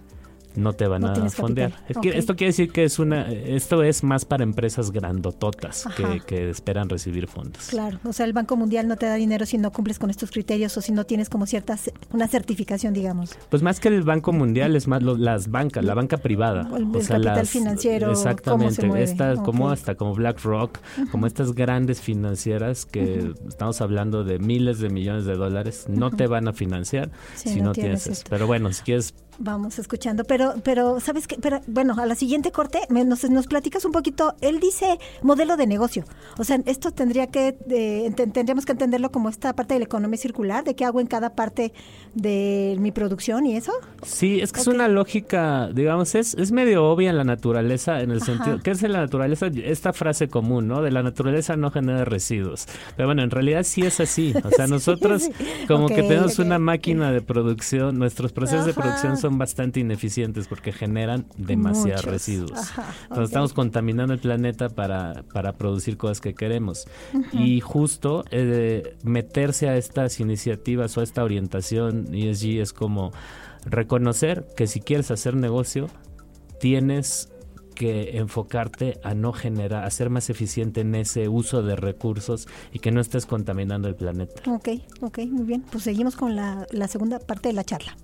no 0.56 0.74
te 0.74 0.88
van 0.88 1.02
No 1.02 1.08
a 1.12 1.30
fondear. 1.30 1.72
capital. 1.72 2.02
Que. 2.02 2.18
Esto 2.18 2.36
quiere 2.36 2.50
decir 2.50 2.72
que 2.72 2.84
es 2.84 3.00
una, 3.00 3.32
esto 3.32 3.84
es 3.84 4.04
más 4.04 4.26
para 4.26 4.44
empresas 4.44 4.92
grandototas 4.92 5.86
que, 5.96 6.22
que 6.26 6.50
esperan 6.50 6.90
recibir 6.90 7.28
fondos. 7.28 7.68
Claro, 7.70 8.00
o 8.04 8.14
sea, 8.14 8.26
el 8.26 8.34
Banco 8.34 8.56
Mundial 8.56 8.88
no 8.88 8.96
te 8.98 9.06
da 9.06 9.16
dinero 9.16 9.46
si 9.46 9.58
no 9.58 9.72
cumples 9.72 10.00
con 10.00 10.10
estos 10.10 10.32
criterios 10.32 10.76
o 10.78 10.82
si 10.82 10.92
no 10.92 11.06
tienes 11.06 11.30
como 11.30 11.46
cierta, 11.46 11.78
una 12.12 12.28
certificación, 12.28 12.94
digamos. 12.94 13.32
Pues 13.50 13.62
más 13.64 13.80
que 13.80 13.88
el 13.90 14.04
Banco 14.04 14.32
Mundial 14.34 14.76
es 14.76 14.88
más 14.88 15.02
lo- 15.04 15.18
las 15.18 15.50
bancas, 15.50 15.84
la 15.84 15.94
banca 15.94 16.18
privada. 16.18 16.70
El- 16.76 16.96
el 16.96 17.08
capital 17.08 17.48
financiero, 17.48 18.08
cómo 18.08 18.16
se 18.16 18.30
Exactamente, 18.30 19.04
estas 19.04 19.40
como 19.40 19.70
hasta 19.70 19.96
como 19.96 20.14
BlackRock, 20.16 20.80
como 21.12 21.28
estas 21.28 21.54
grandes 21.54 22.02
financieras 22.02 22.86
que 22.86 23.34
estamos 23.48 23.82
hablando 23.82 24.24
de 24.24 24.40
miles 24.40 24.80
de 24.80 24.90
millones 24.90 25.26
de 25.26 25.36
dólares, 25.36 25.86
no 25.90 26.12
te 26.12 26.28
van 26.28 26.48
a 26.48 26.54
financiar 26.54 27.12
Sí, 27.36 27.50
si 27.50 27.62
no 27.62 27.72
tienes 27.72 27.74
tienes 27.74 28.02
eso. 28.04 28.12
esto. 28.14 28.30
Pero 28.30 28.48
bueno, 28.48 28.72
si 28.72 28.82
quieres 28.84 29.14
Vamos 29.40 29.80
escuchando, 29.80 30.24
pero, 30.26 30.54
pero 30.64 31.00
¿sabes 31.00 31.28
qué? 31.28 31.38
Pero, 31.42 31.60
bueno, 31.68 31.96
a 31.98 32.06
la 32.06 32.16
siguiente 32.16 32.52
corte 32.52 32.80
me- 32.90 33.04
nos, 33.04 33.28
nos 33.30 33.48
platicas 33.48 33.84
un 33.84 33.92
poquito, 33.92 34.36
él 34.42 34.60
dice 34.60 35.00
modelo 35.22 35.58
de 35.58 35.66
negocio, 35.68 36.06
o 36.38 36.44
sea, 36.44 36.60
esto 36.66 36.92
tendría 36.92 37.28
que, 37.28 37.58
eh, 37.70 38.12
tendríamos 38.16 38.66
que 38.66 38.74
entenderlo 38.74 39.12
como 39.12 39.30
esta 39.30 39.54
parte 39.56 39.74
de 39.74 39.80
la 39.80 39.86
economía 39.86 40.18
circular, 40.18 40.64
de 40.64 40.76
qué 40.76 40.86
hago 40.86 41.00
en 41.02 41.08
cada 41.08 41.32
parte 41.36 41.74
de 42.14 42.76
mi 42.80 42.92
producción 42.92 43.46
y 43.46 43.56
eso. 43.58 43.74
Sí, 44.04 44.40
es 44.40 44.52
que 44.52 44.62
es 44.62 44.68
una 44.68 44.88
lógica, 44.88 45.70
digamos, 45.74 46.14
es, 46.16 46.36
es 46.36 46.52
medio 46.52 46.86
obvia 46.86 47.10
en 47.10 47.18
la 47.18 47.24
naturaleza, 47.24 48.02
en 48.02 48.12
el 48.12 48.18
Ajá. 48.18 48.26
sentido, 48.26 48.60
¿qué 48.64 48.72
es 48.72 48.84
en 48.84 48.94
la 48.94 49.00
naturaleza? 49.02 49.48
Esta 49.48 49.94
frase 49.94 50.28
común, 50.28 50.68
¿no? 50.68 50.82
De 50.82 50.92
la 50.92 51.02
naturaleza 51.04 51.56
no 51.56 51.72
genera 51.72 52.06
residuos. 52.06 52.68
Pero 52.96 53.08
bueno, 53.08 53.24
en 53.24 53.32
realidad 53.32 53.64
sí 53.64 53.82
es 53.82 54.00
así. 54.00 54.34
O 54.44 54.50
sea, 54.52 54.66
Sí, 54.68 54.72
nosotros 54.72 55.24
sí. 55.24 55.32
como 55.68 55.88
que 55.88 56.04
tenemos 56.04 56.38
una 56.40 56.60
máquina 56.60 57.12
de 57.12 57.22
producción, 57.22 57.98
nuestros 57.98 58.32
procesos 58.32 58.66
de 58.66 58.74
producción 58.74 59.18
son 59.24 59.38
bastante 59.38 59.80
ineficientes 59.80 60.48
porque 60.48 60.74
generan 60.74 61.26
demasiados 61.38 62.06
Muchos. 62.06 62.12
residuos. 62.12 62.52
Ajá, 62.60 62.94
Entonces 63.04 63.30
estamos 63.30 63.54
contaminando 63.54 64.14
el 64.14 64.20
planeta 64.20 64.68
para, 64.68 65.24
para 65.34 65.54
producir 65.54 65.96
cosas 65.96 66.20
que 66.20 66.34
queremos. 66.34 66.86
Y 67.32 67.62
justo 67.62 68.26
eh, 68.32 68.98
meterse 69.04 69.70
a 69.70 69.78
estas 69.78 70.20
iniciativas 70.20 70.98
o 70.98 71.00
a 71.00 71.04
esta 71.04 71.24
orientación 71.24 72.14
ESG 72.14 72.60
es 72.60 72.74
como 72.74 73.12
reconocer 73.66 74.46
que 74.58 74.68
si 74.68 74.82
quieres 74.82 75.10
hacer 75.10 75.36
negocio, 75.36 75.88
tienes 76.60 77.30
que 77.76 78.18
enfocarte 78.18 79.00
a 79.04 79.14
no 79.14 79.32
generar, 79.32 79.86
a 79.86 79.90
ser 79.90 80.10
más 80.10 80.30
eficiente 80.30 80.82
en 80.82 80.96
ese 80.96 81.30
uso 81.30 81.64
de 81.64 81.78
recursos 81.78 82.48
y 82.74 82.80
que 82.80 82.92
no 82.92 83.00
estés 83.00 83.26
contaminando 83.26 83.88
el 83.88 83.96
planeta. 83.96 84.44
Ok, 84.52 84.68
ok, 85.02 85.20
muy 85.30 85.46
bien. 85.46 85.64
Pues 85.72 85.86
seguimos 85.86 86.18
con 86.18 86.36
la, 86.36 86.68
la 86.72 86.90
segunda 86.90 87.20
parte 87.20 87.48
de 87.48 87.54
la 87.54 87.64
charla. 87.64 87.96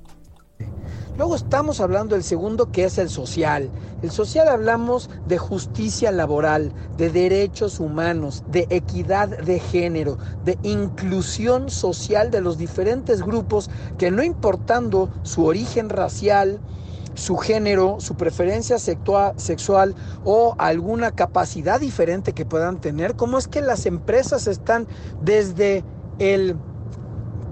Luego 1.20 1.36
estamos 1.36 1.82
hablando 1.82 2.16
del 2.16 2.24
segundo 2.24 2.72
que 2.72 2.86
es 2.86 2.98
el 2.98 3.10
social. 3.10 3.70
El 4.01 4.10
social 4.10 4.48
hablamos 4.48 5.10
de 5.28 5.38
justicia 5.38 6.13
laboral, 6.13 6.72
de 6.98 7.10
derechos 7.10 7.82
humanos, 7.82 8.46
de 8.50 8.68
equidad 8.70 9.28
de 9.28 9.60
género, 9.60 10.18
de 10.46 10.58
inclusión 10.63 11.70
social 11.70 12.32
de 12.32 12.39
los 12.39 12.58
diferentes 12.58 13.22
grupos 13.22 13.70
que 13.98 14.12
no 14.12 14.24
importando 14.24 15.10
su 15.24 15.44
origen 15.46 15.89
racial, 15.89 16.62
su 17.16 17.36
género, 17.36 17.98
su 18.00 18.16
preferencia 18.16 18.78
sexua- 18.78 19.34
sexual 19.36 19.96
o 20.24 20.56
alguna 20.58 21.12
capacidad 21.12 21.82
diferente 21.82 22.32
que 22.32 22.46
puedan 22.46 22.80
tener, 22.80 23.16
cómo 23.16 23.38
es 23.38 23.50
que 23.50 23.60
las 23.60 23.86
empresas 23.86 24.48
están 24.48 24.88
desde 25.22 25.84
el 26.20 26.56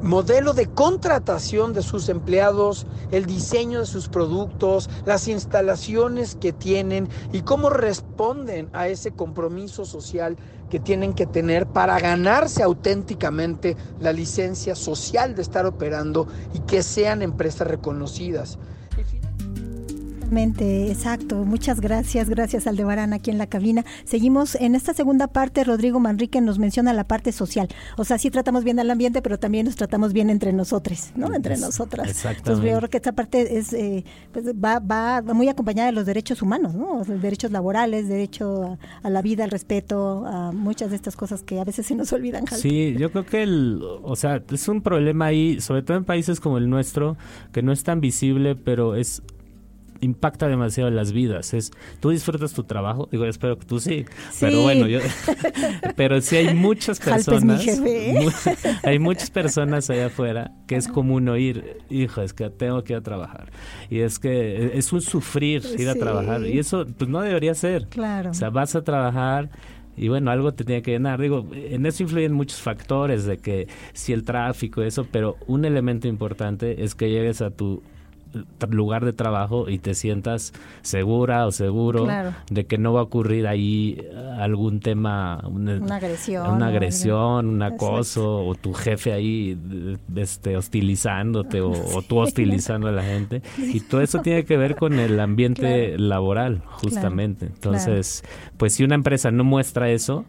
modelo 0.08 0.54
de 0.54 0.68
contratación 0.68 1.74
de 1.74 1.84
sus 1.84 2.08
empleados, 2.08 2.88
el 3.12 3.26
diseño 3.26 3.82
de 3.82 3.86
sus 3.86 4.08
productos, 4.08 4.90
las 5.04 5.28
instalaciones 5.28 6.36
que 6.36 6.54
tienen 6.54 7.10
y 7.34 7.42
cómo 7.42 7.70
responden 7.70 8.70
a 8.72 8.88
ese 8.88 9.12
compromiso 9.12 9.86
social 9.86 10.38
que 10.70 10.80
tienen 10.80 11.14
que 11.14 11.28
tener 11.28 11.68
para 11.68 12.00
ganarse 12.00 12.64
auténticamente 12.64 13.76
la 14.00 14.14
licencia 14.14 14.76
social 14.76 15.36
de 15.36 15.42
estar 15.42 15.66
operando 15.66 16.28
y 16.54 16.62
que 16.62 16.84
sean 16.84 17.22
empresas 17.22 17.68
reconocidas. 17.68 18.58
Exactamente, 20.28 20.92
exacto. 20.92 21.46
Muchas 21.46 21.80
gracias, 21.80 22.30
gracias 22.30 22.68
Aldebarán 22.68 23.14
aquí 23.14 23.32
en 23.32 23.38
la 23.38 23.48
cabina. 23.48 23.86
Seguimos 24.04 24.56
en 24.56 24.76
esta 24.76 24.94
segunda 24.94 25.28
parte. 25.28 25.64
Rodrigo 25.64 26.02
Manrique 26.02 26.42
nos 26.42 26.60
menciona 26.60 26.92
la 26.92 27.06
parte 27.06 27.32
social. 27.32 27.70
O 27.96 28.04
sea, 28.04 28.18
sí 28.18 28.30
tratamos 28.30 28.66
bien 28.66 28.78
al 28.82 28.92
ambiente, 28.92 29.22
pero 29.22 29.40
también 29.40 29.66
nos 29.68 29.78
tratamos 29.78 30.12
bien 30.12 30.30
entre 30.30 30.52
nosotros, 30.52 31.12
¿no? 31.16 31.34
Entre 31.34 31.54
Es- 31.54 31.62
nosotras. 31.62 32.10
exactamente. 32.10 32.40
Entonces 32.40 32.64
veo 32.82 32.90
que 32.90 32.98
esta 32.98 33.14
parte 33.14 33.58
es, 33.58 33.72
eh, 33.72 34.04
pues 34.34 34.46
va, 34.48 34.80
va 34.80 35.22
muy 35.34 35.48
acompañada 35.48 35.86
de 35.88 35.94
los 35.94 36.06
derechos 36.06 36.42
humanos, 36.42 36.74
¿no? 36.76 37.06
Sea, 37.06 37.16
derechos 37.16 37.52
laborales, 37.52 38.10
derecho 38.10 38.78
a, 39.04 39.08
a 39.08 39.10
la 39.10 39.22
vida, 39.22 39.46
al 39.46 39.52
respeto, 39.52 40.26
a 40.26 40.52
muchas 40.52 40.90
de 40.90 40.98
estas 40.98 41.16
cosas 41.16 41.42
que 41.44 41.58
a 41.62 41.64
veces 41.64 41.86
se 41.86 41.96
nos 41.96 42.12
olvidan. 42.12 42.46
Jal. 42.46 42.60
Sí, 42.60 42.96
yo 43.00 43.12
creo 43.14 43.26
que 43.26 43.44
el, 43.44 43.82
o 44.04 44.16
sea, 44.18 44.44
es 44.52 44.68
un 44.68 44.82
problema 44.82 45.28
ahí, 45.28 45.62
sobre 45.62 45.84
todo 45.84 45.96
en 45.96 46.04
países 46.04 46.42
como 46.42 46.58
el 46.58 46.70
nuestro, 46.70 47.16
que 47.54 47.62
no 47.64 47.72
es 47.72 47.84
tan 47.84 48.02
visible, 48.02 48.56
pero 48.58 48.96
es 48.96 49.22
impacta 50.02 50.48
demasiado 50.48 50.90
las 50.92 51.12
vidas. 51.12 51.54
Es, 51.54 51.72
tú 52.00 52.10
disfrutas 52.10 52.54
tu 52.54 52.64
trabajo, 52.64 53.08
digo, 53.12 53.26
espero 53.26 53.58
que 53.58 53.66
tú 53.66 53.80
sí, 53.80 54.06
Sí. 54.32 54.38
pero 54.42 54.62
bueno, 54.62 54.88
yo, 54.88 55.00
pero 55.96 56.22
sí 56.22 56.36
hay 56.38 56.54
muchas 56.54 57.00
personas, 57.00 57.66
hay 58.84 59.00
muchas 59.00 59.30
personas 59.32 59.90
allá 59.90 60.08
afuera 60.08 60.52
que 60.68 60.76
es 60.76 60.88
común 60.88 61.28
oír, 61.30 61.78
hijo, 61.90 62.22
es 62.22 62.34
que 62.34 62.50
tengo 62.50 62.84
que 62.84 62.94
ir 62.94 62.98
a 63.00 63.02
trabajar 63.02 63.52
y 63.90 64.00
es 64.00 64.20
que 64.20 64.78
es 64.78 64.92
un 64.94 65.02
sufrir 65.02 65.64
ir 65.78 65.90
a 65.90 65.94
Sí. 65.94 66.00
trabajar 66.00 66.46
y 66.46 66.60
eso 66.60 66.86
pues 66.98 67.10
no 67.10 67.22
debería 67.22 67.54
ser. 67.56 67.88
Claro. 67.88 68.32
O 68.32 68.34
sea, 68.34 68.50
vas 68.50 68.76
a 68.76 68.84
trabajar 68.84 69.50
y 69.96 70.10
bueno, 70.10 70.30
algo 70.30 70.54
te 70.54 70.64
tiene 70.64 70.82
que 70.84 70.92
llenar. 70.92 71.20
Digo, 71.20 71.48
en 71.54 71.86
eso 71.88 72.04
influyen 72.04 72.34
muchos 72.34 72.62
factores 72.62 73.26
de 73.26 73.38
que 73.38 73.68
si 73.94 74.14
el 74.14 74.24
tráfico, 74.24 74.84
eso, 74.84 75.08
pero 75.12 75.38
un 75.48 75.66
elemento 75.66 76.08
importante 76.08 76.84
es 76.84 76.94
que 76.94 77.10
llegues 77.10 77.42
a 77.42 77.50
tu 77.50 77.82
lugar 78.70 79.06
de 79.06 79.14
trabajo 79.14 79.70
y 79.70 79.80
te 79.80 79.94
sientas 79.94 80.54
segura 80.82 81.46
o 81.46 81.52
seguro 81.52 82.04
Claro. 82.06 82.34
de 82.50 82.66
que 82.66 82.78
no 82.78 82.94
va 82.94 83.00
a 83.02 83.04
ocurrir 83.04 83.48
ahí 83.48 83.98
eh, 84.00 84.32
algún 84.40 84.80
tema, 84.80 85.42
una, 85.50 85.76
Una 85.78 85.96
agresión, 85.98 86.50
una 86.52 86.68
agresión, 86.68 87.48
un 87.48 87.62
Exacto. 87.62 87.86
acoso 87.88 88.46
o 88.46 88.56
tu 88.56 88.74
jefe 88.74 89.14
ahí 89.14 89.56
de- 89.56 89.98
este, 90.22 90.58
hostilizándote 90.58 91.62
o, 91.62 91.72
o 91.72 92.02
tú 92.02 92.18
hostilizando 92.20 92.88
a 92.88 92.92
la 92.92 93.04
gente 93.04 93.42
y 93.58 93.80
todo 93.82 94.02
eso 94.02 94.20
tiene 94.22 94.46
que 94.46 94.58
ver 94.58 94.76
con 94.76 95.00
el 95.00 95.20
ambiente 95.20 95.88
Claro. 95.96 96.04
laboral 96.04 96.62
justamente. 96.68 97.46
Entonces, 97.48 98.24
pues 98.58 98.74
si 98.74 98.84
una 98.84 98.96
empresa 98.96 99.32
no 99.32 99.44
muestra 99.44 99.90
eso, 99.90 100.26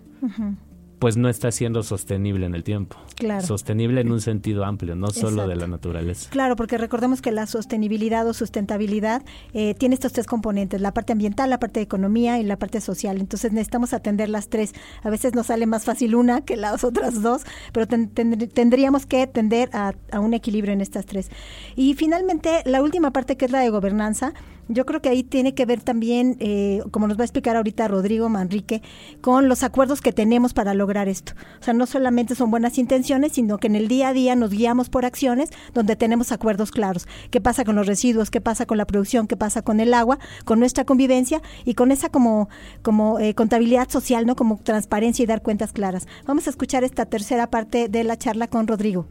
pues 0.98 1.16
no 1.16 1.28
está 1.28 1.50
siendo 1.52 1.82
sostenible 1.82 2.46
en 2.46 2.54
el 2.54 2.64
tiempo. 2.64 2.96
Claro. 3.16 3.46
Sostenible 3.46 4.00
en 4.00 4.10
un 4.12 4.20
sentido 4.20 4.64
amplio, 4.64 4.94
no 4.96 5.10
solo 5.10 5.46
de 5.46 5.56
la 5.56 5.66
naturaleza. 5.66 6.30
Claro, 6.30 6.56
porque 6.56 6.78
recordemos 6.78 7.22
que 7.22 7.30
la 7.32 7.46
sostenibilidad 7.46 8.26
o 8.26 8.34
sustentabilidad 8.34 9.22
eh, 9.52 9.74
tiene 9.74 9.94
estos 9.94 10.12
tres 10.12 10.26
componentes, 10.26 10.80
la 10.80 10.92
parte 10.92 11.12
ambiental, 11.12 11.50
la 11.50 11.58
parte 11.60 11.80
de 11.80 11.84
economía 11.84 12.38
y 12.38 12.42
la 12.42 12.56
parte 12.58 12.80
social. 12.80 13.18
Entonces 13.20 13.52
necesitamos 13.52 13.92
atender 13.92 14.28
las 14.28 14.48
tres. 14.48 14.72
A 15.02 15.10
veces 15.10 15.34
nos 15.34 15.46
sale 15.46 15.66
más 15.66 15.84
fácil 15.84 16.14
una 16.14 16.40
que 16.40 16.56
las 16.56 16.84
otras 16.84 17.22
dos, 17.22 17.42
pero 17.72 17.86
ten- 17.86 18.08
ten- 18.08 18.36
tendríamos 18.48 19.06
que 19.06 19.26
tender 19.26 19.70
a, 19.72 19.92
a 20.12 20.20
un 20.20 20.34
equilibrio 20.34 20.72
en 20.72 20.80
estas 20.80 21.06
tres. 21.06 21.30
Y 21.76 21.94
finalmente, 21.94 22.62
la 22.64 22.82
última 22.82 23.12
parte 23.12 23.36
que 23.36 23.44
es 23.44 23.50
la 23.50 23.60
de 23.60 23.70
gobernanza, 23.70 24.34
yo 24.68 24.86
creo 24.86 25.00
que 25.00 25.08
ahí 25.08 25.22
tiene 25.22 25.54
que 25.54 25.66
ver 25.66 25.80
también, 25.80 26.36
eh, 26.40 26.82
como 26.90 27.08
nos 27.08 27.18
va 27.18 27.22
a 27.22 27.24
explicar 27.24 27.56
ahorita 27.56 27.88
Rodrigo 27.88 28.28
Manrique, 28.28 28.82
con 29.20 29.48
los 29.48 29.62
acuerdos 29.62 30.00
que 30.00 30.12
tenemos 30.12 30.54
para 30.54 30.74
lograr 30.74 31.08
esto. 31.08 31.32
O 31.60 31.64
sea, 31.64 31.74
no 31.74 31.86
solamente 31.86 32.34
son 32.34 32.50
buenas 32.50 32.78
intenciones, 32.78 33.32
sino 33.32 33.58
que 33.58 33.66
en 33.66 33.76
el 33.76 33.88
día 33.88 34.08
a 34.08 34.12
día 34.12 34.36
nos 34.36 34.50
guiamos 34.50 34.88
por 34.88 35.04
acciones 35.04 35.50
donde 35.74 35.96
tenemos 35.96 36.32
acuerdos 36.32 36.70
claros. 36.70 37.06
¿Qué 37.30 37.40
pasa 37.40 37.64
con 37.64 37.76
los 37.76 37.86
residuos? 37.86 38.30
¿Qué 38.30 38.40
pasa 38.40 38.66
con 38.66 38.78
la 38.78 38.86
producción? 38.86 39.26
¿Qué 39.26 39.36
pasa 39.36 39.62
con 39.62 39.80
el 39.80 39.94
agua? 39.94 40.18
Con 40.44 40.60
nuestra 40.60 40.84
convivencia 40.84 41.42
y 41.64 41.74
con 41.74 41.90
esa 41.90 42.10
como, 42.10 42.48
como 42.82 43.18
eh, 43.18 43.34
contabilidad 43.34 43.88
social, 43.88 44.26
¿no? 44.26 44.36
Como 44.36 44.58
transparencia 44.62 45.22
y 45.22 45.26
dar 45.26 45.42
cuentas 45.42 45.72
claras. 45.72 46.06
Vamos 46.26 46.46
a 46.46 46.50
escuchar 46.50 46.84
esta 46.84 47.06
tercera 47.06 47.50
parte 47.50 47.88
de 47.88 48.04
la 48.04 48.16
charla 48.16 48.48
con 48.48 48.66
Rodrigo. 48.66 49.06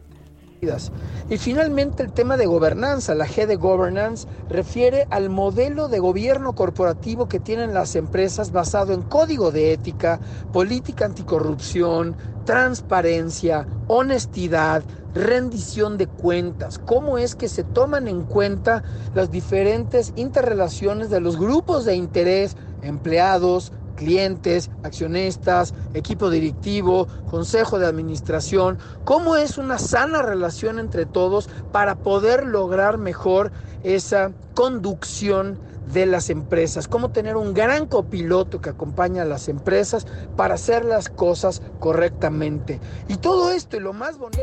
Y 1.30 1.38
finalmente 1.38 2.02
el 2.02 2.12
tema 2.12 2.36
de 2.36 2.46
gobernanza, 2.46 3.14
la 3.14 3.28
G 3.28 3.46
de 3.46 3.54
governance, 3.54 4.26
refiere 4.48 5.06
al 5.08 5.30
modelo 5.30 5.86
de 5.86 6.00
gobierno 6.00 6.54
corporativo 6.54 7.28
que 7.28 7.38
tienen 7.38 7.74
las 7.74 7.94
empresas 7.94 8.50
basado 8.50 8.92
en 8.92 9.02
código 9.02 9.52
de 9.52 9.72
ética, 9.72 10.18
política 10.52 11.04
anticorrupción, 11.04 12.16
transparencia, 12.44 13.68
honestidad, 13.86 14.82
rendición 15.14 15.96
de 15.96 16.08
cuentas, 16.08 16.80
cómo 16.80 17.18
es 17.18 17.36
que 17.36 17.48
se 17.48 17.62
toman 17.62 18.08
en 18.08 18.24
cuenta 18.24 18.82
las 19.14 19.30
diferentes 19.30 20.12
interrelaciones 20.16 21.08
de 21.08 21.20
los 21.20 21.38
grupos 21.38 21.84
de 21.84 21.94
interés, 21.94 22.56
empleados, 22.82 23.72
clientes, 23.98 24.70
accionistas, 24.82 25.74
equipo 25.92 26.30
directivo, 26.30 27.08
consejo 27.24 27.80
de 27.80 27.86
administración, 27.86 28.78
cómo 29.02 29.34
es 29.34 29.58
una 29.58 29.78
sana 29.78 30.22
relación 30.22 30.78
entre 30.78 31.04
todos 31.04 31.48
para 31.72 31.96
poder 31.96 32.46
lograr 32.46 32.96
mejor 32.96 33.52
esa 33.82 34.32
conducción 34.54 35.60
de 35.92 36.06
las 36.06 36.30
empresas, 36.30 36.88
cómo 36.88 37.10
tener 37.10 37.36
un 37.36 37.54
gran 37.54 37.86
copiloto 37.86 38.60
que 38.60 38.70
acompaña 38.70 39.22
a 39.22 39.24
las 39.24 39.48
empresas 39.48 40.06
para 40.36 40.54
hacer 40.54 40.84
las 40.84 41.08
cosas 41.08 41.62
correctamente. 41.78 42.80
Y 43.08 43.16
todo 43.16 43.50
esto 43.50 43.76
y 43.76 43.80
lo 43.80 43.92
más 43.92 44.18
bonito. 44.18 44.42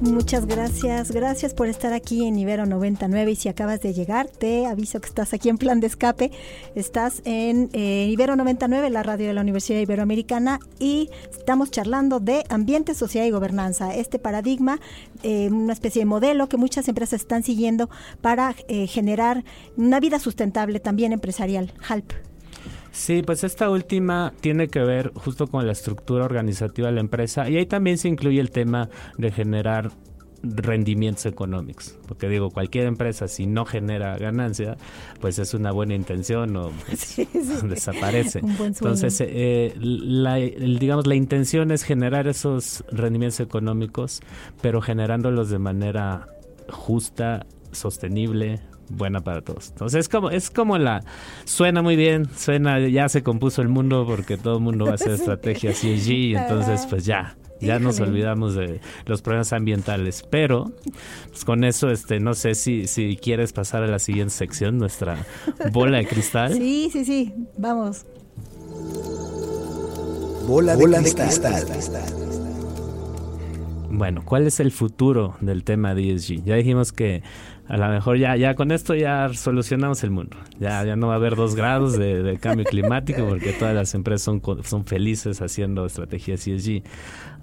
Muchas 0.00 0.46
gracias, 0.46 1.12
gracias 1.12 1.54
por 1.54 1.68
estar 1.68 1.92
aquí 1.92 2.26
en 2.26 2.36
Ibero 2.36 2.66
99 2.66 3.30
y 3.30 3.36
si 3.36 3.48
acabas 3.48 3.80
de 3.82 3.94
llegar 3.94 4.26
te 4.26 4.66
aviso 4.66 5.00
que 5.00 5.06
estás 5.06 5.32
aquí 5.32 5.48
en 5.48 5.58
plan 5.58 5.78
de 5.78 5.86
escape, 5.86 6.32
estás 6.74 7.22
en 7.24 7.70
eh, 7.72 8.08
Ibero 8.10 8.34
99, 8.34 8.90
la 8.90 9.04
radio 9.04 9.28
de 9.28 9.32
la 9.32 9.42
Universidad 9.42 9.78
Iberoamericana. 9.78 10.58
Y 10.80 11.08
estamos 11.30 11.70
charlando 11.70 12.18
de 12.18 12.42
ambiente, 12.48 12.94
sociedad 12.94 13.26
y 13.26 13.30
gobernanza, 13.30 13.94
este 13.94 14.18
paradigma, 14.18 14.80
eh, 15.22 15.48
una 15.52 15.72
especie 15.72 16.00
de 16.00 16.06
modelo 16.06 16.48
que 16.48 16.56
muchas 16.56 16.88
empresas 16.88 17.20
están 17.20 17.44
siguiendo 17.44 17.88
para 18.20 18.56
eh, 18.66 18.88
generar 18.88 19.44
una 19.76 20.00
vida 20.00 20.11
sustentable 20.18 20.80
también 20.80 21.12
empresarial, 21.12 21.72
HALP. 21.86 22.12
Sí, 22.92 23.22
pues 23.24 23.42
esta 23.42 23.70
última 23.70 24.34
tiene 24.40 24.68
que 24.68 24.80
ver 24.80 25.12
justo 25.14 25.46
con 25.46 25.66
la 25.66 25.72
estructura 25.72 26.26
organizativa 26.26 26.88
de 26.88 26.94
la 26.94 27.00
empresa 27.00 27.48
y 27.48 27.56
ahí 27.56 27.66
también 27.66 27.96
se 27.96 28.08
incluye 28.08 28.38
el 28.38 28.50
tema 28.50 28.90
de 29.16 29.32
generar 29.32 29.92
rendimientos 30.42 31.26
económicos. 31.26 31.96
Porque 32.06 32.28
digo, 32.28 32.50
cualquier 32.50 32.86
empresa 32.86 33.28
si 33.28 33.46
no 33.46 33.64
genera 33.64 34.18
ganancia, 34.18 34.76
pues 35.20 35.38
es 35.38 35.54
una 35.54 35.72
buena 35.72 35.94
intención 35.94 36.56
o 36.56 36.70
pues, 36.86 37.16
desaparece. 37.62 38.40
Entonces, 38.40 39.20
eh, 39.20 39.74
la, 39.78 40.36
digamos, 40.36 41.06
la 41.06 41.14
intención 41.14 41.70
es 41.70 41.84
generar 41.84 42.26
esos 42.26 42.84
rendimientos 42.90 43.40
económicos, 43.40 44.20
pero 44.60 44.80
generándolos 44.80 45.48
de 45.48 45.58
manera 45.58 46.26
justa, 46.68 47.46
sostenible, 47.70 48.60
buena 48.96 49.20
para 49.20 49.42
todos. 49.42 49.70
Entonces 49.70 50.00
es 50.00 50.08
como, 50.08 50.30
es 50.30 50.50
como 50.50 50.78
la, 50.78 51.04
suena 51.44 51.82
muy 51.82 51.96
bien, 51.96 52.28
suena, 52.36 52.78
ya 52.78 53.08
se 53.08 53.22
compuso 53.22 53.62
el 53.62 53.68
mundo 53.68 54.04
porque 54.06 54.36
todo 54.36 54.58
el 54.58 54.62
mundo 54.62 54.86
va 54.86 54.92
a 54.92 54.94
hacer 54.94 55.10
estrategias 55.12 55.82
y 55.84 56.34
entonces 56.34 56.86
pues 56.88 57.04
ya, 57.04 57.36
ya 57.60 57.78
nos 57.78 58.00
olvidamos 58.00 58.54
de 58.54 58.80
los 59.06 59.22
problemas 59.22 59.52
ambientales. 59.52 60.24
Pero 60.28 60.72
pues, 61.28 61.44
con 61.44 61.64
eso, 61.64 61.90
este, 61.90 62.20
no 62.20 62.34
sé 62.34 62.54
si, 62.54 62.86
si 62.86 63.16
quieres 63.16 63.52
pasar 63.52 63.82
a 63.82 63.86
la 63.86 63.98
siguiente 63.98 64.34
sección, 64.34 64.78
nuestra 64.78 65.24
bola 65.72 65.98
de 65.98 66.06
cristal. 66.06 66.52
Sí, 66.54 66.90
sí, 66.92 67.04
sí, 67.04 67.34
vamos. 67.56 68.04
Bola 70.46 70.76
de, 70.76 70.84
cristal. 70.84 71.62
Bueno, 73.90 74.22
¿cuál 74.24 74.46
es 74.46 74.58
el 74.58 74.72
futuro 74.72 75.36
del 75.40 75.64
tema 75.64 75.94
de 75.94 76.14
ESG? 76.14 76.44
Ya 76.44 76.56
dijimos 76.56 76.92
que 76.92 77.22
a 77.72 77.78
lo 77.78 77.88
mejor 77.88 78.18
ya, 78.18 78.36
ya 78.36 78.54
con 78.54 78.70
esto 78.70 78.94
ya 78.94 79.30
solucionamos 79.32 80.04
el 80.04 80.10
mundo. 80.10 80.36
Ya, 80.60 80.84
ya 80.84 80.94
no 80.94 81.06
va 81.06 81.14
a 81.14 81.16
haber 81.16 81.36
dos 81.36 81.54
grados 81.54 81.98
de, 81.98 82.36
cambio 82.38 82.66
climático 82.66 83.26
porque 83.26 83.54
todas 83.54 83.74
las 83.74 83.94
empresas 83.94 84.20
son, 84.20 84.42
son 84.62 84.84
felices 84.84 85.40
haciendo 85.40 85.86
estrategias 85.86 86.46
ESG. 86.46 86.82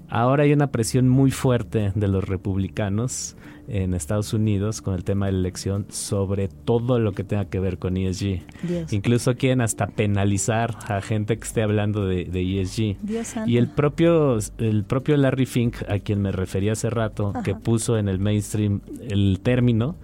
Ahora 0.08 0.44
hay 0.44 0.54
una 0.54 0.68
presión 0.68 1.10
muy 1.10 1.32
fuerte 1.32 1.94
de 1.96 2.08
los 2.08 2.30
republicanos 2.30 3.38
en 3.68 3.96
Estados 3.96 4.32
Unidos 4.32 4.84
con 4.84 4.94
el 4.94 5.04
tema 5.04 5.26
de 5.26 5.32
la 5.32 5.40
elección 5.40 5.88
sobre 5.90 6.48
todo 6.48 7.00
lo 7.00 7.14
que 7.14 7.24
tenga 7.24 7.46
que 7.46 7.60
ver 7.60 7.80
con 7.80 7.98
ESG. 7.98 8.44
Incluso 8.92 9.34
quieren 9.34 9.62
hasta 9.62 9.88
penalizar 9.88 10.78
a 10.90 11.02
gente 11.02 11.38
que 11.38 11.44
esté 11.44 11.64
hablando 11.64 12.06
de, 12.06 12.22
ESG. 12.62 12.98
y 13.48 13.58
el 13.58 13.68
propio, 13.68 14.38
el 14.60 14.84
propio 14.84 15.18
Larry 15.18 15.48
Fink, 15.48 15.78
a 15.90 15.98
quien 15.98 16.22
me 16.22 16.32
refería 16.32 16.74
hace 16.74 16.92
rato, 16.92 17.34
que 17.44 17.56
puso 17.56 17.98
en 17.98 18.10
el 18.10 18.20
mainstream 18.20 18.82
el 19.10 19.40
término, 19.42 19.96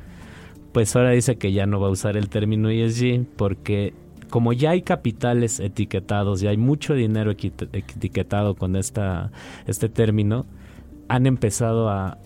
pues 0.75 0.93
ahora 0.93 1.11
dice 1.11 1.37
que 1.37 1.53
ya 1.53 1.65
no 1.65 1.79
va 1.79 1.87
a 1.87 1.89
usar 1.89 2.17
el 2.17 2.27
término 2.27 2.69
ESG 2.69 3.25
porque 3.37 3.93
como 4.29 4.51
ya 4.51 4.71
hay 4.71 4.81
capitales 4.81 5.61
etiquetados, 5.61 6.41
ya 6.41 6.49
hay 6.49 6.57
mucho 6.57 6.95
dinero 6.95 7.31
etiquetado 7.31 8.55
con 8.55 8.75
esta, 8.75 9.31
este 9.67 9.87
término, 9.87 10.45
han 11.07 11.27
empezado 11.27 11.89
a, 11.89 12.17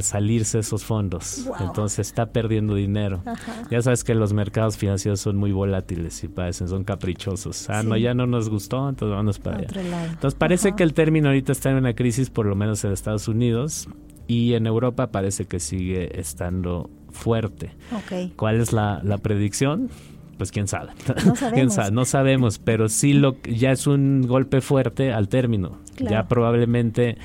salirse 0.00 0.60
esos 0.60 0.82
fondos. 0.82 1.46
Entonces 1.60 2.08
está 2.08 2.32
perdiendo 2.32 2.74
dinero. 2.74 3.22
Ya 3.70 3.82
sabes 3.82 4.02
que 4.02 4.14
los 4.14 4.32
mercados 4.32 4.78
financieros 4.78 5.20
son 5.20 5.36
muy 5.36 5.52
volátiles 5.52 6.24
y 6.24 6.28
parecen, 6.28 6.68
son 6.68 6.84
caprichosos. 6.84 7.68
Ah, 7.68 7.82
no, 7.82 7.98
ya 7.98 8.14
no 8.14 8.26
nos 8.26 8.48
gustó, 8.48 8.88
entonces 8.88 9.14
vamos 9.14 9.38
para 9.38 9.58
allá. 9.58 10.06
Entonces 10.06 10.38
parece 10.38 10.74
que 10.74 10.84
el 10.84 10.94
término 10.94 11.28
ahorita 11.28 11.52
está 11.52 11.70
en 11.70 11.76
una 11.76 11.92
crisis, 11.92 12.30
por 12.30 12.46
lo 12.46 12.56
menos 12.56 12.82
en 12.84 12.92
Estados 12.92 13.28
Unidos, 13.28 13.88
y 14.30 14.54
en 14.54 14.66
Europa 14.66 15.08
parece 15.08 15.46
que 15.46 15.58
sigue 15.58 16.20
estando 16.20 16.88
fuerte. 17.10 17.72
¿Cuál 18.36 18.60
es 18.60 18.72
la, 18.72 19.00
predicción? 19.22 19.90
Pues 20.38 20.52
quién 20.52 20.68
sabe. 20.68 20.92
No 21.26 21.36
sabemos. 21.36 21.92
No 21.92 22.04
sabemos, 22.04 22.58
pero 22.58 22.88
sí 22.88 23.12
lo 23.12 23.36
ya 23.42 23.72
es 23.72 23.86
un 23.86 24.22
golpe 24.26 24.60
fuerte 24.60 25.12
al 25.12 25.28
término. 25.28 25.78
Ya 25.98 26.28
probablemente 26.28 27.18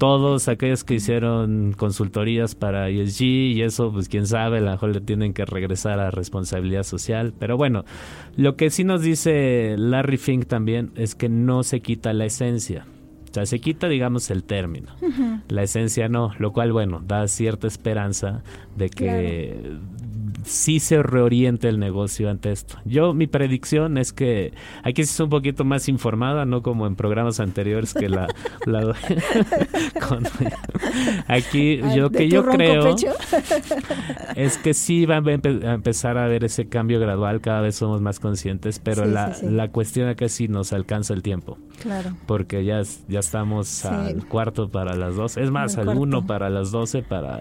todos 0.00 0.48
aquellos 0.48 0.82
que 0.82 0.94
hicieron 0.94 1.74
consultorías 1.76 2.54
para 2.54 2.88
ESG 2.88 3.22
y 3.22 3.62
eso, 3.62 3.92
pues 3.92 4.08
quién 4.08 4.26
sabe, 4.26 4.56
a 4.56 4.60
lo 4.62 4.70
mejor 4.70 4.94
le 4.94 5.02
tienen 5.02 5.34
que 5.34 5.44
regresar 5.44 6.00
a 6.00 6.10
responsabilidad 6.10 6.84
social. 6.84 7.34
Pero 7.38 7.58
bueno, 7.58 7.84
lo 8.34 8.56
que 8.56 8.70
sí 8.70 8.82
nos 8.82 9.02
dice 9.02 9.74
Larry 9.76 10.16
Fink 10.16 10.46
también 10.46 10.90
es 10.94 11.14
que 11.14 11.28
no 11.28 11.62
se 11.64 11.80
quita 11.80 12.14
la 12.14 12.24
esencia. 12.24 12.86
O 13.30 13.34
sea, 13.34 13.46
se 13.46 13.60
quita, 13.60 13.88
digamos, 13.88 14.28
el 14.30 14.42
término. 14.42 14.88
La 15.48 15.62
esencia 15.62 16.08
no, 16.08 16.32
lo 16.38 16.52
cual, 16.52 16.72
bueno, 16.72 17.00
da 17.06 17.28
cierta 17.28 17.68
esperanza 17.68 18.42
de 18.76 18.90
que 18.90 19.78
sí 20.44 20.80
se 20.80 21.02
reoriente 21.02 21.68
el 21.68 21.78
negocio 21.78 22.30
ante 22.30 22.52
esto. 22.52 22.78
Yo, 22.84 23.14
mi 23.14 23.26
predicción 23.26 23.98
es 23.98 24.12
que 24.12 24.52
aquí 24.82 25.04
sí 25.04 25.10
es 25.10 25.20
un 25.20 25.30
poquito 25.30 25.64
más 25.64 25.88
informada, 25.88 26.44
no 26.44 26.62
como 26.62 26.86
en 26.86 26.96
programas 26.96 27.40
anteriores 27.40 27.94
que 27.94 28.08
la... 28.08 28.28
aquí, 31.28 31.80
yo 31.94 32.10
que 32.10 32.28
yo 32.28 32.44
creo 32.46 32.94
es 34.36 34.58
que 34.58 34.74
sí 34.74 35.06
va 35.06 35.16
a, 35.16 35.72
empezar 35.72 36.18
a 36.18 36.26
ver 36.26 36.44
ese 36.44 36.68
cambio 36.68 37.00
gradual, 37.00 37.40
cada 37.40 37.60
vez 37.60 37.76
somos 37.76 38.00
más 38.00 38.20
conscientes, 38.20 38.78
pero 38.78 39.04
la, 39.04 39.36
la 39.42 39.68
cuestión 39.68 40.08
es 40.08 40.16
que 40.16 40.28
sí 40.28 40.48
nos 40.48 40.72
alcanza 40.72 41.14
el 41.14 41.22
tiempo. 41.22 41.58
Claro. 41.82 42.14
Porque 42.26 42.64
ya, 42.64 42.82
ya 43.08 43.20
estamos 43.20 43.84
al 43.84 44.26
cuarto 44.26 44.70
para 44.70 44.94
las 44.94 45.16
12, 45.16 45.42
es 45.42 45.50
más, 45.50 45.76
al 45.78 45.88
uno 45.88 46.26
para 46.26 46.50
las 46.50 46.70
12 46.70 47.02
para 47.02 47.40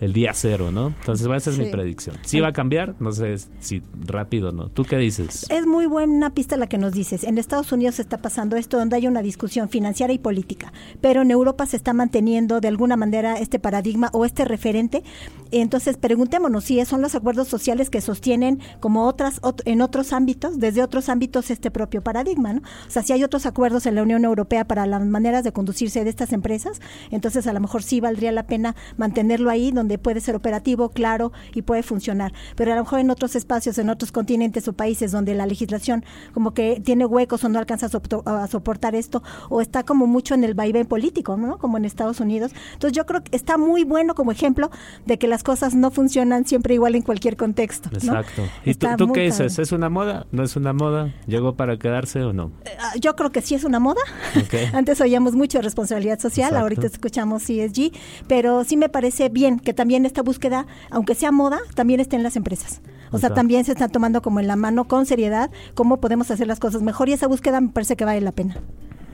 el 0.00 0.12
día 0.12 0.32
cero, 0.34 0.70
¿no? 0.70 0.88
Entonces, 0.88 1.26
esa 1.26 1.50
es 1.50 1.58
mi 1.58 1.70
predicción. 1.70 2.16
¿Sí 2.22 2.40
va 2.40 2.48
a 2.48 2.52
cambiar? 2.52 2.94
No 3.00 3.12
sé 3.12 3.36
si 3.60 3.82
rápido 4.04 4.50
o 4.50 4.52
no. 4.52 4.68
¿Tú 4.68 4.84
qué 4.84 4.96
dices? 4.98 5.46
Es 5.48 5.66
muy 5.66 5.86
buena 5.86 6.30
pista 6.30 6.56
la 6.56 6.66
que 6.66 6.78
nos 6.78 6.92
dices. 6.92 7.24
En 7.24 7.38
Estados 7.38 7.72
Unidos 7.72 7.98
está 7.98 8.18
pasando 8.18 8.56
esto 8.56 8.78
donde 8.78 8.96
hay 8.96 9.06
una 9.06 9.22
discusión 9.22 9.68
financiera 9.68 10.12
y 10.12 10.18
política, 10.18 10.72
pero 11.00 11.22
en 11.22 11.30
Europa 11.30 11.66
se 11.66 11.76
está 11.76 11.92
manteniendo 11.92 12.60
de 12.60 12.68
alguna 12.68 12.96
manera 12.96 13.38
este 13.38 13.58
paradigma 13.58 14.10
o 14.12 14.24
este 14.24 14.44
referente. 14.44 15.02
Entonces, 15.50 15.96
preguntémonos 15.96 16.64
si 16.64 16.84
son 16.84 17.00
los 17.00 17.14
acuerdos 17.14 17.48
sociales 17.48 17.88
que 17.88 18.00
sostienen 18.00 18.60
como 18.80 19.06
otras 19.06 19.40
en 19.64 19.80
otros 19.80 20.12
ámbitos, 20.12 20.58
desde 20.58 20.82
otros 20.82 21.08
ámbitos 21.08 21.50
este 21.50 21.70
propio 21.70 22.02
paradigma, 22.02 22.52
¿no? 22.52 22.60
O 22.86 22.90
sea, 22.90 23.02
si 23.02 23.12
hay 23.12 23.24
otros 23.24 23.46
acuerdos 23.46 23.86
en 23.86 23.94
la 23.94 24.02
Unión 24.02 24.24
Europea 24.24 24.66
para 24.66 24.86
las 24.86 25.04
maneras 25.06 25.44
de 25.44 25.52
conducirse 25.52 26.04
de 26.04 26.10
estas 26.10 26.32
empresas, 26.32 26.80
entonces 27.10 27.46
a 27.46 27.52
lo 27.52 27.60
mejor 27.60 27.82
sí 27.82 28.00
valdría 28.00 28.32
la 28.32 28.46
pena 28.46 28.76
mantenerlo 28.96 29.50
ahí 29.50 29.70
donde 29.70 29.85
donde 29.86 29.98
puede 29.98 30.20
ser 30.20 30.34
operativo, 30.34 30.88
claro 30.88 31.30
y 31.54 31.62
puede 31.62 31.84
funcionar. 31.84 32.32
Pero 32.56 32.72
a 32.72 32.76
lo 32.76 32.82
mejor 32.82 32.98
en 32.98 33.10
otros 33.10 33.36
espacios, 33.36 33.78
en 33.78 33.88
otros 33.88 34.10
continentes 34.10 34.66
o 34.66 34.72
países 34.72 35.12
donde 35.12 35.32
la 35.34 35.46
legislación 35.46 36.04
como 36.34 36.54
que 36.54 36.80
tiene 36.84 37.06
huecos 37.06 37.44
o 37.44 37.48
no 37.48 37.60
alcanza 37.60 37.86
a, 37.86 38.46
soportar 38.48 38.96
esto 38.96 39.22
o 39.48 39.60
está 39.60 39.84
como 39.84 40.08
mucho 40.08 40.34
en 40.34 40.42
el 40.42 40.54
vaivén 40.54 40.86
político, 40.86 41.36
¿no? 41.36 41.58
Como 41.58 41.76
en 41.76 41.84
Estados 41.84 42.18
Unidos. 42.18 42.50
Entonces 42.72 42.96
yo 42.96 43.06
creo 43.06 43.22
que 43.22 43.36
está 43.36 43.58
muy 43.58 43.84
bueno 43.84 44.16
como 44.16 44.32
ejemplo 44.32 44.70
de 45.04 45.18
que 45.18 45.28
las 45.28 45.44
cosas 45.44 45.76
no 45.76 45.92
funcionan 45.92 46.46
siempre 46.46 46.74
igual 46.74 46.96
en 46.96 47.02
cualquier 47.02 47.36
contexto. 47.36 47.88
Exacto. 47.92 48.42
¿Y 48.64 48.74
tú, 48.74 49.12
qué 49.12 49.20
dices? 49.20 49.60
¿Es 49.60 49.70
una 49.70 49.88
moda? 49.88 50.26
¿No 50.32 50.42
es 50.42 50.56
una 50.56 50.72
moda? 50.72 51.14
¿Llegó 51.28 51.54
para 51.54 51.78
quedarse 51.78 52.24
o 52.24 52.32
no? 52.32 52.50
Eh, 52.64 52.70
yo 53.00 53.14
creo 53.14 53.30
que 53.30 53.40
sí 53.40 53.54
es 53.54 53.62
una 53.62 53.78
moda. 53.78 54.00
Antes 54.72 55.00
oíamos 55.00 55.36
mucho 55.36 55.62
responsabilidad 55.62 56.18
social, 56.18 56.56
ahorita 56.56 56.88
escuchamos 56.88 57.44
CSG, 57.44 57.92
pero 58.26 58.64
sí 58.64 58.76
me 58.76 58.88
parece 58.88 59.28
bien 59.28 59.60
que 59.60 59.74
también 59.76 60.04
esta 60.04 60.22
búsqueda, 60.22 60.66
aunque 60.90 61.14
sea 61.14 61.30
moda, 61.30 61.60
también 61.74 62.00
está 62.00 62.16
en 62.16 62.24
las 62.24 62.34
empresas. 62.34 62.80
O 63.12 63.18
sea, 63.18 63.32
también 63.32 63.64
se 63.64 63.72
están 63.72 63.90
tomando 63.90 64.20
como 64.20 64.40
en 64.40 64.48
la 64.48 64.56
mano 64.56 64.86
con 64.88 65.06
seriedad 65.06 65.50
cómo 65.74 66.00
podemos 66.00 66.30
hacer 66.32 66.48
las 66.48 66.58
cosas 66.58 66.82
mejor 66.82 67.08
y 67.08 67.12
esa 67.12 67.28
búsqueda 67.28 67.60
me 67.60 67.68
parece 67.68 67.96
que 67.96 68.04
vale 68.04 68.20
la 68.20 68.32
pena. 68.32 68.56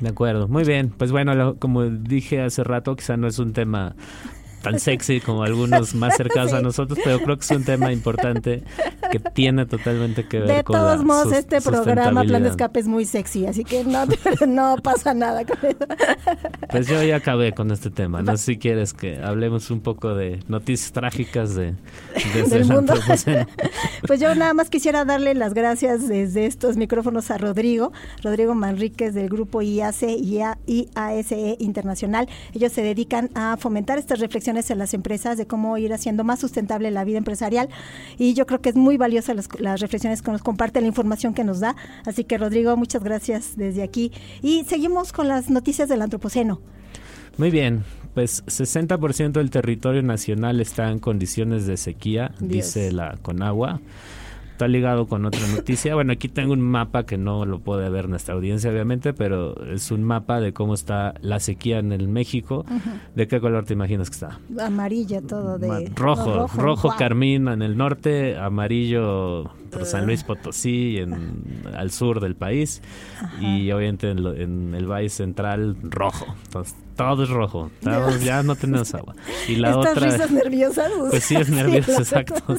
De 0.01 0.09
acuerdo, 0.09 0.49
muy 0.49 0.65
bien. 0.65 0.93
Pues 0.97 1.13
bueno, 1.13 1.57
como 1.59 1.85
dije 1.85 2.41
hace 2.41 2.65
rato, 2.65 2.97
quizá 2.97 3.17
no 3.17 3.29
es 3.29 3.39
un 3.39 3.53
tema 3.53 3.95
tan 4.63 4.79
sexy 4.81 5.21
como 5.21 5.43
algunos 5.43 5.95
más 5.95 6.17
cercanos 6.17 6.53
a 6.53 6.61
nosotros, 6.61 6.99
pero 7.05 7.21
creo 7.21 7.37
que 7.37 7.45
es 7.45 7.51
un 7.51 7.65
tema 7.65 7.93
importante 7.93 8.63
que 9.11 9.19
tiene 9.19 9.67
totalmente 9.67 10.27
que 10.27 10.39
ver 10.41 10.49
De 10.49 10.65
con 10.65 10.77
todos 10.77 10.99
la 10.99 11.05
modos, 11.05 11.33
este 11.33 11.61
programa 11.61 12.23
Plan 12.23 12.43
de. 12.43 12.49
Escape 12.51 12.81
es 12.81 12.87
muy 12.87 13.05
sexy, 13.05 13.47
así 13.47 13.65
que 13.65 13.85
no, 13.85 14.05
no 14.47 14.77
pasa 14.83 15.15
nada 15.15 15.45
con 15.45 15.59
eso. 15.63 15.79
Pues 16.71 16.87
yo 16.87 17.03
ya 17.03 17.17
acabé 17.17 17.53
con 17.53 17.71
este 17.71 17.91
tema. 17.91 18.23
No 18.23 18.37
sé 18.37 18.45
si 18.45 18.59
quieres 18.59 18.93
que 18.93 19.19
hablemos 19.23 19.71
un 19.71 19.81
poco 19.81 20.15
de 20.15 20.41
noticias 20.49 20.93
trágicas 20.93 21.55
de, 21.55 21.75
del 22.35 22.53
el 22.53 22.65
mundo. 22.67 22.95
Pues 24.07 24.21
yo 24.21 24.35
nada 24.35 24.53
más 24.55 24.69
quisiera 24.69 25.05
darle 25.05 25.35
las 25.35 25.55
gracias 25.55 26.09
desde 26.09 26.47
estos 26.47 26.77
micrófonos 26.77 27.31
a 27.31 27.39
Rodrigo, 27.39 27.93
Rodrigo 28.23 28.55
Manríquez 28.55 29.15
del 29.15 29.29
grupo 29.29 29.63
IAC 29.63 30.03
y 30.19 30.41
A- 30.41 30.59
IASE 30.67 31.51
E 31.51 31.57
Internacional. 31.61 32.29
Ellos 32.53 32.73
se 32.73 32.83
dedican 32.83 33.31
a 33.35 33.57
fomentar 33.59 33.99
estas 33.99 34.19
reflexiones 34.21 34.52
en 34.57 34.79
las 34.79 34.95
empresas 34.95 35.37
de 35.37 35.47
cómo 35.47 35.77
ir 35.79 35.93
haciendo 35.93 36.25
más 36.25 36.41
sustentable 36.41 36.91
la 36.91 37.05
vida 37.05 37.19
empresarial 37.19 37.69
y 38.19 38.35
yo 38.35 38.47
creo 38.47 38.61
que 38.61 38.69
es 38.69 38.77
muy 38.77 38.97
valiosa 38.97 39.35
las, 39.35 39.49
las 39.61 39.81
reflexiones 39.81 40.23
que 40.23 40.31
nos 40.31 40.43
comparte, 40.43 40.81
la 40.81 40.87
información 40.87 41.35
que 41.35 41.45
nos 41.45 41.61
da. 41.61 41.77
Así 42.07 42.25
que 42.25 42.39
Rodrigo, 42.39 42.77
muchas 42.77 43.03
gracias 43.03 43.57
desde 43.57 43.83
aquí. 43.83 44.13
Y 44.43 44.65
seguimos 44.65 45.13
con 45.13 45.29
las 45.29 45.51
noticias 45.51 45.89
del 45.89 46.03
Antropoceno. 46.03 46.61
Muy 47.39 47.51
bien, 47.51 47.85
pues 48.15 48.45
60% 48.47 49.33
del 49.33 49.51
territorio 49.51 50.03
nacional 50.03 50.61
está 50.61 50.91
en 50.91 50.99
condiciones 50.99 51.67
de 51.67 51.77
sequía, 51.77 52.35
Dios. 52.39 52.51
dice 52.51 52.93
la 52.93 53.17
Conagua. 53.23 53.81
Está 54.53 54.69
ligado 54.69 55.07
con 55.07 55.25
otra 55.25 55.47
noticia. 55.49 55.95
Bueno, 55.95 56.13
aquí 56.13 56.29
tengo 56.29 56.53
un 56.53 56.61
mapa 56.61 57.05
que 57.05 57.19
no 57.19 57.45
lo 57.47 57.59
puede 57.61 57.89
ver 57.91 58.09
nuestra 58.09 58.35
audiencia, 58.35 58.71
obviamente, 58.71 59.13
pero 59.13 59.61
es 59.67 59.91
un 59.91 60.05
mapa 60.05 60.41
de 60.41 60.53
cómo 60.53 60.75
está 60.75 61.15
la 61.21 61.41
sequía 61.41 61.79
en 61.79 61.91
el 61.91 62.07
México. 62.07 62.65
¿De 63.17 63.27
qué 63.27 63.41
color 63.41 63.65
te 63.65 63.73
imaginas 63.73 64.11
que 64.11 64.15
está? 64.15 64.39
Amarilla 64.61 65.21
todo 65.23 65.59
de... 65.59 65.91
Rojo, 65.97 66.37
no, 66.37 66.47
rojo, 66.49 66.89
guau. 66.89 66.99
carmín 66.99 67.49
en 67.49 67.63
el 67.63 67.77
norte, 67.77 68.39
amarillo 68.39 69.51
por 69.73 69.87
San 69.87 70.07
Luis 70.07 70.23
Potosí, 70.23 70.99
en, 70.99 71.65
al 71.75 71.91
sur 71.91 72.21
del 72.21 72.37
país, 72.37 72.83
y 73.41 73.71
obviamente 73.73 74.11
en, 74.11 74.19
en 74.27 74.75
el 74.75 74.87
Valle 74.87 75.09
Central, 75.09 75.77
rojo. 75.83 76.27
Entonces, 76.45 76.77
todo 76.97 77.25
es 77.25 77.31
rojo, 77.31 77.71
todos 77.81 78.23
ya 78.25 78.43
no 78.43 78.55
tenemos 78.57 78.95
agua. 78.95 79.15
Y 79.49 79.57
la 79.57 79.71
Estas 79.71 79.97
otra... 79.97 80.11
risas 80.11 80.31
nerviosas. 80.31 80.91
Pues 81.11 81.25
sí, 81.25 81.37
es 81.37 81.51
nervioso, 81.51 81.93
exacto. 81.93 82.57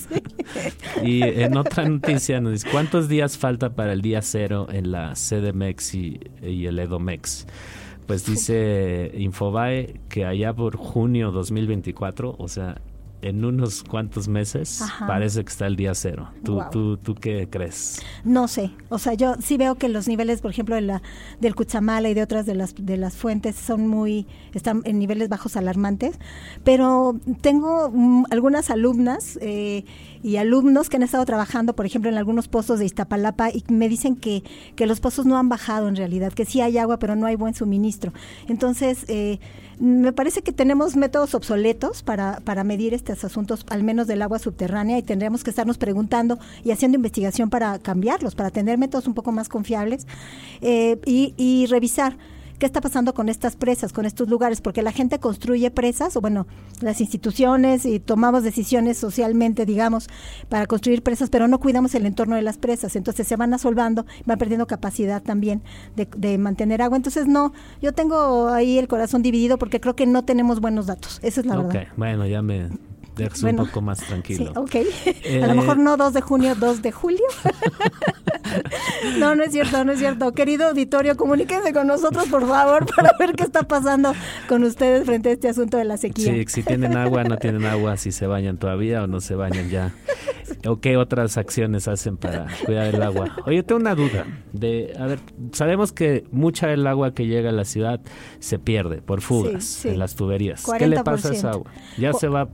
Y 1.03 1.23
en 1.23 1.57
otra 1.57 1.87
noticia 1.87 2.39
nos 2.41 2.53
dice, 2.53 2.69
¿cuántos 2.71 3.07
días 3.07 3.37
falta 3.37 3.75
para 3.75 3.93
el 3.93 4.01
día 4.01 4.21
cero 4.21 4.67
en 4.71 4.91
la 4.91 5.13
CDMX 5.13 5.95
y, 5.95 6.19
y 6.41 6.65
el 6.65 6.79
EDOMEX? 6.79 7.47
Pues 8.05 8.25
dice 8.25 9.11
Infobae 9.15 10.01
que 10.09 10.25
allá 10.25 10.53
por 10.53 10.75
junio 10.75 11.31
2024, 11.31 12.35
o 12.37 12.47
sea, 12.47 12.81
en 13.23 13.45
unos 13.45 13.83
cuantos 13.83 14.27
meses, 14.27 14.81
Ajá. 14.81 15.07
parece 15.07 15.43
que 15.43 15.49
está 15.49 15.65
el 15.65 15.75
día 15.75 15.95
cero. 15.95 16.29
¿Tú, 16.43 16.61
tú, 16.71 16.97
¿Tú 16.97 17.15
qué 17.15 17.47
crees? 17.49 18.01
No 18.23 18.47
sé, 18.47 18.71
o 18.89 18.99
sea, 18.99 19.13
yo 19.13 19.35
sí 19.41 19.57
veo 19.57 19.75
que 19.75 19.89
los 19.89 20.07
niveles, 20.07 20.41
por 20.41 20.51
ejemplo, 20.51 20.75
de 20.75 20.81
la, 20.81 21.01
del 21.39 21.55
Cuchamala 21.55 22.09
y 22.09 22.13
de 22.13 22.21
otras 22.21 22.45
de 22.45 22.55
las 22.55 22.75
de 22.77 22.97
las 22.97 23.15
fuentes 23.15 23.55
son 23.55 23.87
muy 23.87 24.27
están 24.53 24.81
en 24.85 24.99
niveles 24.99 25.29
bajos 25.29 25.55
alarmantes, 25.55 26.19
pero 26.63 27.19
tengo 27.41 27.89
mm, 27.91 28.25
algunas 28.29 28.69
alumnas 28.69 29.39
eh, 29.41 29.85
y 30.21 30.37
alumnos 30.37 30.89
que 30.89 30.97
han 30.97 31.03
estado 31.03 31.25
trabajando, 31.25 31.75
por 31.75 31.85
ejemplo, 31.85 32.09
en 32.09 32.17
algunos 32.17 32.47
pozos 32.47 32.79
de 32.79 32.85
Iztapalapa 32.85 33.49
y 33.49 33.63
me 33.69 33.89
dicen 33.89 34.15
que, 34.15 34.43
que 34.75 34.85
los 34.85 34.99
pozos 34.99 35.25
no 35.25 35.37
han 35.37 35.49
bajado 35.49 35.87
en 35.87 35.95
realidad, 35.95 36.33
que 36.33 36.45
sí 36.45 36.61
hay 36.61 36.77
agua, 36.77 36.99
pero 36.99 37.15
no 37.15 37.25
hay 37.25 37.35
buen 37.35 37.53
suministro. 37.53 38.13
Entonces, 38.47 39.05
eh, 39.07 39.39
me 39.83 40.13
parece 40.13 40.43
que 40.43 40.53
tenemos 40.53 40.95
métodos 40.95 41.35
obsoletos 41.35 42.03
para, 42.03 42.39
para 42.45 42.63
medir 42.63 42.93
estos 42.93 43.25
asuntos, 43.25 43.65
al 43.69 43.83
menos 43.83 44.07
del 44.07 44.21
agua 44.21 44.39
subterránea, 44.39 44.97
y 44.97 45.03
tendríamos 45.03 45.43
que 45.43 45.49
estarnos 45.49 45.77
preguntando 45.77 46.39
y 46.63 46.71
haciendo 46.71 46.95
investigación 46.95 47.49
para 47.49 47.77
cambiarlos, 47.79 48.33
para 48.33 48.49
tener 48.49 48.77
métodos 48.77 49.07
un 49.07 49.13
poco 49.13 49.33
más 49.33 49.49
confiables 49.49 50.07
eh, 50.61 51.01
y, 51.05 51.33
y 51.35 51.65
revisar 51.65 52.15
qué 52.63 52.67
está 52.67 52.79
pasando 52.79 53.13
con 53.13 53.27
estas 53.27 53.57
presas, 53.57 53.91
con 53.91 54.05
estos 54.05 54.29
lugares, 54.29 54.61
porque 54.61 54.81
la 54.81 54.93
gente 54.93 55.19
construye 55.19 55.69
presas, 55.69 56.15
o 56.15 56.21
bueno, 56.21 56.47
las 56.79 57.01
instituciones 57.01 57.85
y 57.85 57.99
tomamos 57.99 58.41
decisiones 58.41 58.97
socialmente, 58.97 59.65
digamos, 59.65 60.07
para 60.47 60.65
construir 60.65 61.03
presas, 61.03 61.29
pero 61.29 61.49
no 61.49 61.59
cuidamos 61.59 61.93
el 61.93 62.05
entorno 62.05 62.37
de 62.37 62.41
las 62.41 62.57
presas, 62.57 62.95
entonces 62.95 63.27
se 63.27 63.35
van 63.35 63.53
asolvando, 63.53 64.05
van 64.25 64.37
perdiendo 64.37 64.65
capacidad 64.65 65.21
también 65.21 65.61
de, 65.97 66.07
de 66.15 66.37
mantener 66.37 66.81
agua. 66.81 66.95
Entonces, 66.95 67.27
no, 67.27 67.51
yo 67.81 67.91
tengo 67.91 68.47
ahí 68.47 68.79
el 68.79 68.87
corazón 68.87 69.23
dividido 69.23 69.57
porque 69.57 69.81
creo 69.81 69.97
que 69.97 70.05
no 70.05 70.23
tenemos 70.23 70.61
buenos 70.61 70.85
datos, 70.85 71.19
esa 71.21 71.41
es 71.41 71.45
la 71.45 71.59
ok, 71.59 71.73
verdad. 71.73 71.91
bueno, 71.97 72.25
ya 72.27 72.41
me 72.41 72.69
dejas 73.15 73.41
Bueno, 73.41 73.63
un 73.63 73.67
poco 73.67 73.81
más 73.81 73.99
tranquilo. 73.99 74.45
Sí, 74.45 74.51
ok. 74.55 74.75
Eh, 75.05 75.41
A 75.43 75.47
lo 75.47 75.55
mejor 75.55 75.77
no 75.77 75.97
2 75.97 76.13
de 76.13 76.21
junio, 76.21 76.55
2 76.55 76.81
de 76.81 76.91
julio. 76.91 77.23
no, 79.19 79.35
no 79.35 79.43
es 79.43 79.51
cierto, 79.51 79.83
no 79.85 79.91
es 79.93 79.99
cierto. 79.99 80.33
Querido 80.33 80.67
auditorio, 80.67 81.15
comuníquense 81.17 81.73
con 81.73 81.87
nosotros, 81.87 82.27
por 82.27 82.47
favor, 82.47 82.85
para 82.95 83.11
ver 83.19 83.33
qué 83.33 83.43
está 83.43 83.63
pasando 83.63 84.13
con 84.47 84.63
ustedes 84.63 85.05
frente 85.05 85.29
a 85.29 85.31
este 85.33 85.49
asunto 85.49 85.77
de 85.77 85.85
la 85.85 85.97
sequía. 85.97 86.33
Sí, 86.33 86.45
si 86.47 86.63
tienen 86.63 86.95
agua, 86.97 87.23
no 87.23 87.37
tienen 87.37 87.65
agua, 87.65 87.97
si 87.97 88.11
se 88.11 88.27
bañan 88.27 88.57
todavía 88.57 89.03
o 89.03 89.07
no 89.07 89.21
se 89.21 89.35
bañan 89.35 89.69
ya. 89.69 89.93
¿O 90.67 90.79
qué 90.79 90.97
otras 90.97 91.37
acciones 91.37 91.87
hacen 91.87 92.15
para 92.17 92.47
cuidar 92.65 92.93
el 92.93 93.01
agua? 93.01 93.35
Oye, 93.45 93.63
tengo 93.63 93.81
una 93.81 93.95
duda. 93.95 94.25
De, 94.53 94.93
a 94.99 95.05
ver, 95.07 95.19
sabemos 95.51 95.91
que 95.91 96.25
mucha 96.31 96.67
del 96.67 96.85
agua 96.87 97.13
que 97.13 97.25
llega 97.25 97.49
a 97.49 97.53
la 97.53 97.65
ciudad 97.65 97.99
se 98.39 98.59
pierde 98.59 99.01
por 99.01 99.21
fugas 99.21 99.63
Sí, 99.65 99.81
sí. 99.83 99.89
en 99.89 99.99
las 99.99 100.15
tuberías. 100.15 100.65
¿Qué 100.77 100.87
le 100.87 101.03
pasa 101.03 101.29
a 101.29 101.31
40%. 101.31 101.35
esa 101.35 101.49
agua? 101.51 101.71
¿Ya 101.97 102.13
se 102.13 102.27
va, 102.27 102.47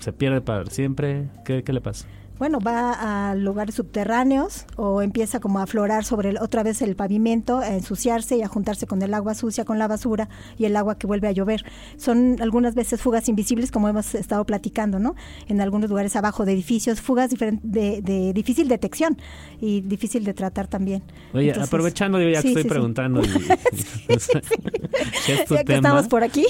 se 0.00 0.12
pierde 0.12 0.40
para 0.40 0.66
siempre? 0.66 1.28
¿Qué, 1.44 1.62
qué 1.62 1.72
le 1.72 1.80
pasa? 1.80 2.06
Bueno, 2.40 2.58
va 2.58 3.30
a 3.30 3.34
lugares 3.34 3.74
subterráneos 3.74 4.64
o 4.76 5.02
empieza 5.02 5.40
como 5.40 5.58
a 5.58 5.64
aflorar 5.64 6.04
sobre 6.04 6.30
el- 6.30 6.38
otra 6.38 6.62
vez 6.62 6.80
el 6.80 6.96
pavimento, 6.96 7.58
a 7.58 7.68
ensuciarse 7.74 8.38
y 8.38 8.42
a 8.42 8.48
juntarse 8.48 8.86
con 8.86 9.02
el 9.02 9.12
agua 9.12 9.34
sucia, 9.34 9.66
con 9.66 9.78
la 9.78 9.86
basura 9.86 10.28
y 10.56 10.64
el 10.64 10.74
agua 10.74 10.96
que 10.96 11.06
vuelve 11.06 11.28
a 11.28 11.32
llover. 11.32 11.64
Son 11.98 12.38
algunas 12.40 12.74
veces 12.74 13.02
fugas 13.02 13.28
invisibles, 13.28 13.70
como 13.70 13.90
hemos 13.90 14.14
estado 14.14 14.46
platicando, 14.46 14.98
¿no? 14.98 15.14
En 15.48 15.60
algunos 15.60 15.90
lugares 15.90 16.16
abajo 16.16 16.46
de 16.46 16.52
edificios, 16.54 17.02
fugas 17.02 17.30
de, 17.30 18.00
de 18.02 18.32
difícil 18.32 18.68
detección 18.68 19.18
y 19.60 19.82
difícil 19.82 20.24
de 20.24 20.32
tratar 20.32 20.66
también. 20.66 21.02
Oye, 21.34 21.48
Entonces- 21.48 21.68
aprovechando 21.68 22.18
yo 22.22 22.30
ya 22.30 22.40
que 22.40 22.42
Sí, 22.42 22.48
estoy 22.48 22.62
sí, 22.62 22.68
sí. 22.68 22.72
preguntando, 22.72 23.20
y- 23.20 23.26
¿qué 24.08 24.14
es 25.34 25.44
tu 25.44 25.54
Ya 25.56 25.60
que 25.60 25.64
tema? 25.64 25.76
estamos 25.90 26.08
por 26.08 26.24
aquí. 26.24 26.46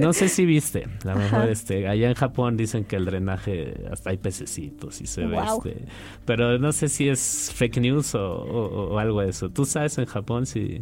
No 0.00 0.12
sé 0.12 0.28
si 0.28 0.44
viste, 0.44 0.88
a 1.04 1.08
lo 1.14 1.16
mejor 1.16 1.48
este, 1.48 1.86
allá 1.86 2.08
en 2.08 2.14
Japón 2.14 2.56
dicen 2.56 2.84
que 2.84 2.96
el 2.96 3.04
drenaje 3.04 3.84
hasta 3.92 4.10
hay 4.10 4.16
pececitos 4.18 4.95
y 5.00 5.06
se 5.06 5.24
ve 5.26 5.36
este, 5.68 5.84
pero 6.24 6.58
no 6.58 6.72
sé 6.72 6.88
si 6.88 7.08
es 7.08 7.50
fake 7.54 7.78
news 7.80 8.14
o, 8.14 8.20
o- 8.20 8.94
o 8.94 8.98
algo 8.98 9.20
de 9.20 9.30
eso. 9.30 9.48
¿Tú 9.50 9.64
sabes 9.64 9.98
en 9.98 10.06
Japón 10.06 10.46
si, 10.46 10.80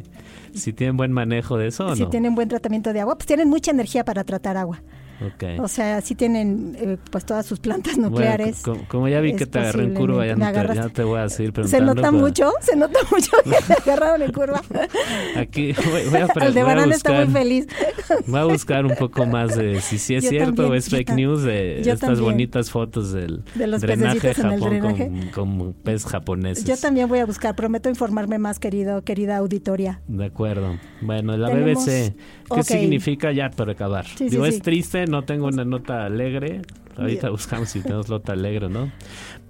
si 0.55 0.73
tienen 0.73 0.97
buen 0.97 1.13
manejo 1.13 1.57
de 1.59 1.69
eso 1.69 1.87
o 1.87 1.95
si 1.97 2.03
no? 2.03 2.09
tienen 2.11 2.35
buen 2.35 2.49
tratamiento 2.49 2.93
de 2.93 3.01
agua, 3.01 3.17
pues 3.17 3.27
tienen 3.27 3.49
mucha 3.49 3.71
energía 3.71 4.05
para 4.05 4.25
tratar 4.25 4.57
agua. 4.57 4.81
Ok. 5.21 5.45
O 5.61 5.69
sea, 5.69 6.01
sí 6.01 6.15
tienen 6.15 6.77
eh, 6.79 6.97
pues 7.11 7.25
todas 7.25 7.47
sus 7.47 7.61
plantas 7.61 7.95
Bueno, 7.97 8.11
nucleares. 8.11 8.61
co- 8.63 8.73
como, 8.73 8.89
como 8.89 9.09
ya 9.09 9.21
vi 9.21 9.35
que 9.35 9.47
te 9.47 9.59
agarré 9.59 9.85
en 9.85 9.95
curva, 9.95 10.27
ya 10.27 10.35
te, 10.35 10.75
ya 10.75 10.89
te 10.89 11.03
voy 11.05 11.21
a 11.21 11.29
seguir 11.29 11.51
Se 11.51 11.53
preguntando. 11.55 11.95
nota 11.95 12.11
pero 12.11 12.23
mucho, 12.23 12.53
se 12.61 12.77
nota 12.77 12.99
mucho 13.11 13.31
que 13.45 13.75
te 13.75 13.91
agarraron 13.91 14.23
en 14.23 14.33
curva. 14.33 14.63
Aquí 15.37 15.73
voy, 15.73 16.03
voy 16.11 16.21
a, 16.21 16.27
pre- 16.35 16.47
El 16.47 16.55
de 16.55 16.63
voy 16.63 16.73
a 16.73 16.75
banana 16.75 16.95
está 16.95 17.13
muy 17.13 17.27
feliz. 17.33 17.67
Voy 18.27 18.39
a 18.41 18.45
buscar 18.45 18.85
un 18.85 18.95
poco 18.97 19.25
más 19.27 19.57
de 19.57 19.81
si 19.81 19.99
sí 19.99 20.15
es 20.15 20.25
Yo 20.25 20.31
cierto 20.31 20.47
también, 20.55 20.73
o 20.73 20.75
es 20.75 20.89
fake 20.91 21.11
news 21.15 21.43
de 21.43 21.81
estas 21.81 22.01
también. 22.01 22.23
bonitas 22.25 22.71
fotos 22.71 23.13
del 23.13 23.43
De 23.55 23.67
los 23.67 23.81
drenaje 23.81 24.29
de 24.29 24.35
Japón 24.35 24.61
drenaje. 24.61 25.11
con, 25.33 25.57
con 25.59 25.73
pez 25.73 26.05
japoneses. 26.05 26.65
Yo 26.65 26.77
también 26.77 27.09
voy 27.09 27.21
a 27.21 27.27
buscar, 27.27 27.57
prometo 27.57 27.89
informarme 27.89 28.39
más, 28.39 28.59
querido, 28.59 29.03
querida 29.03 29.39
auditoria. 29.39 30.01
De 30.07 30.27
acuerdo. 30.27 30.77
Bueno, 31.01 31.37
la 31.37 31.49
Tenemos- 31.49 31.85
BBC, 31.87 32.15
¿qué 32.15 32.61
ok. 32.61 32.63
significa 32.63 33.33
ya 33.33 33.51
para 33.51 33.73
acabar? 33.73 34.07
Sí, 34.07 34.15
sí, 34.19 34.29
Digo, 34.31 34.45
es 34.47 34.57
sí. 34.57 34.61
Triste, 35.05 35.11
no 35.11 35.25
tengo 35.25 35.47
una 35.47 35.65
nota 35.65 36.05
alegre. 36.05 36.63
Ahorita 36.97 37.31
buscamos 37.31 37.71
si 37.71 37.81
tenemos 37.81 38.09
nota 38.09 38.33
alegre 38.33 38.69
no. 38.69 38.91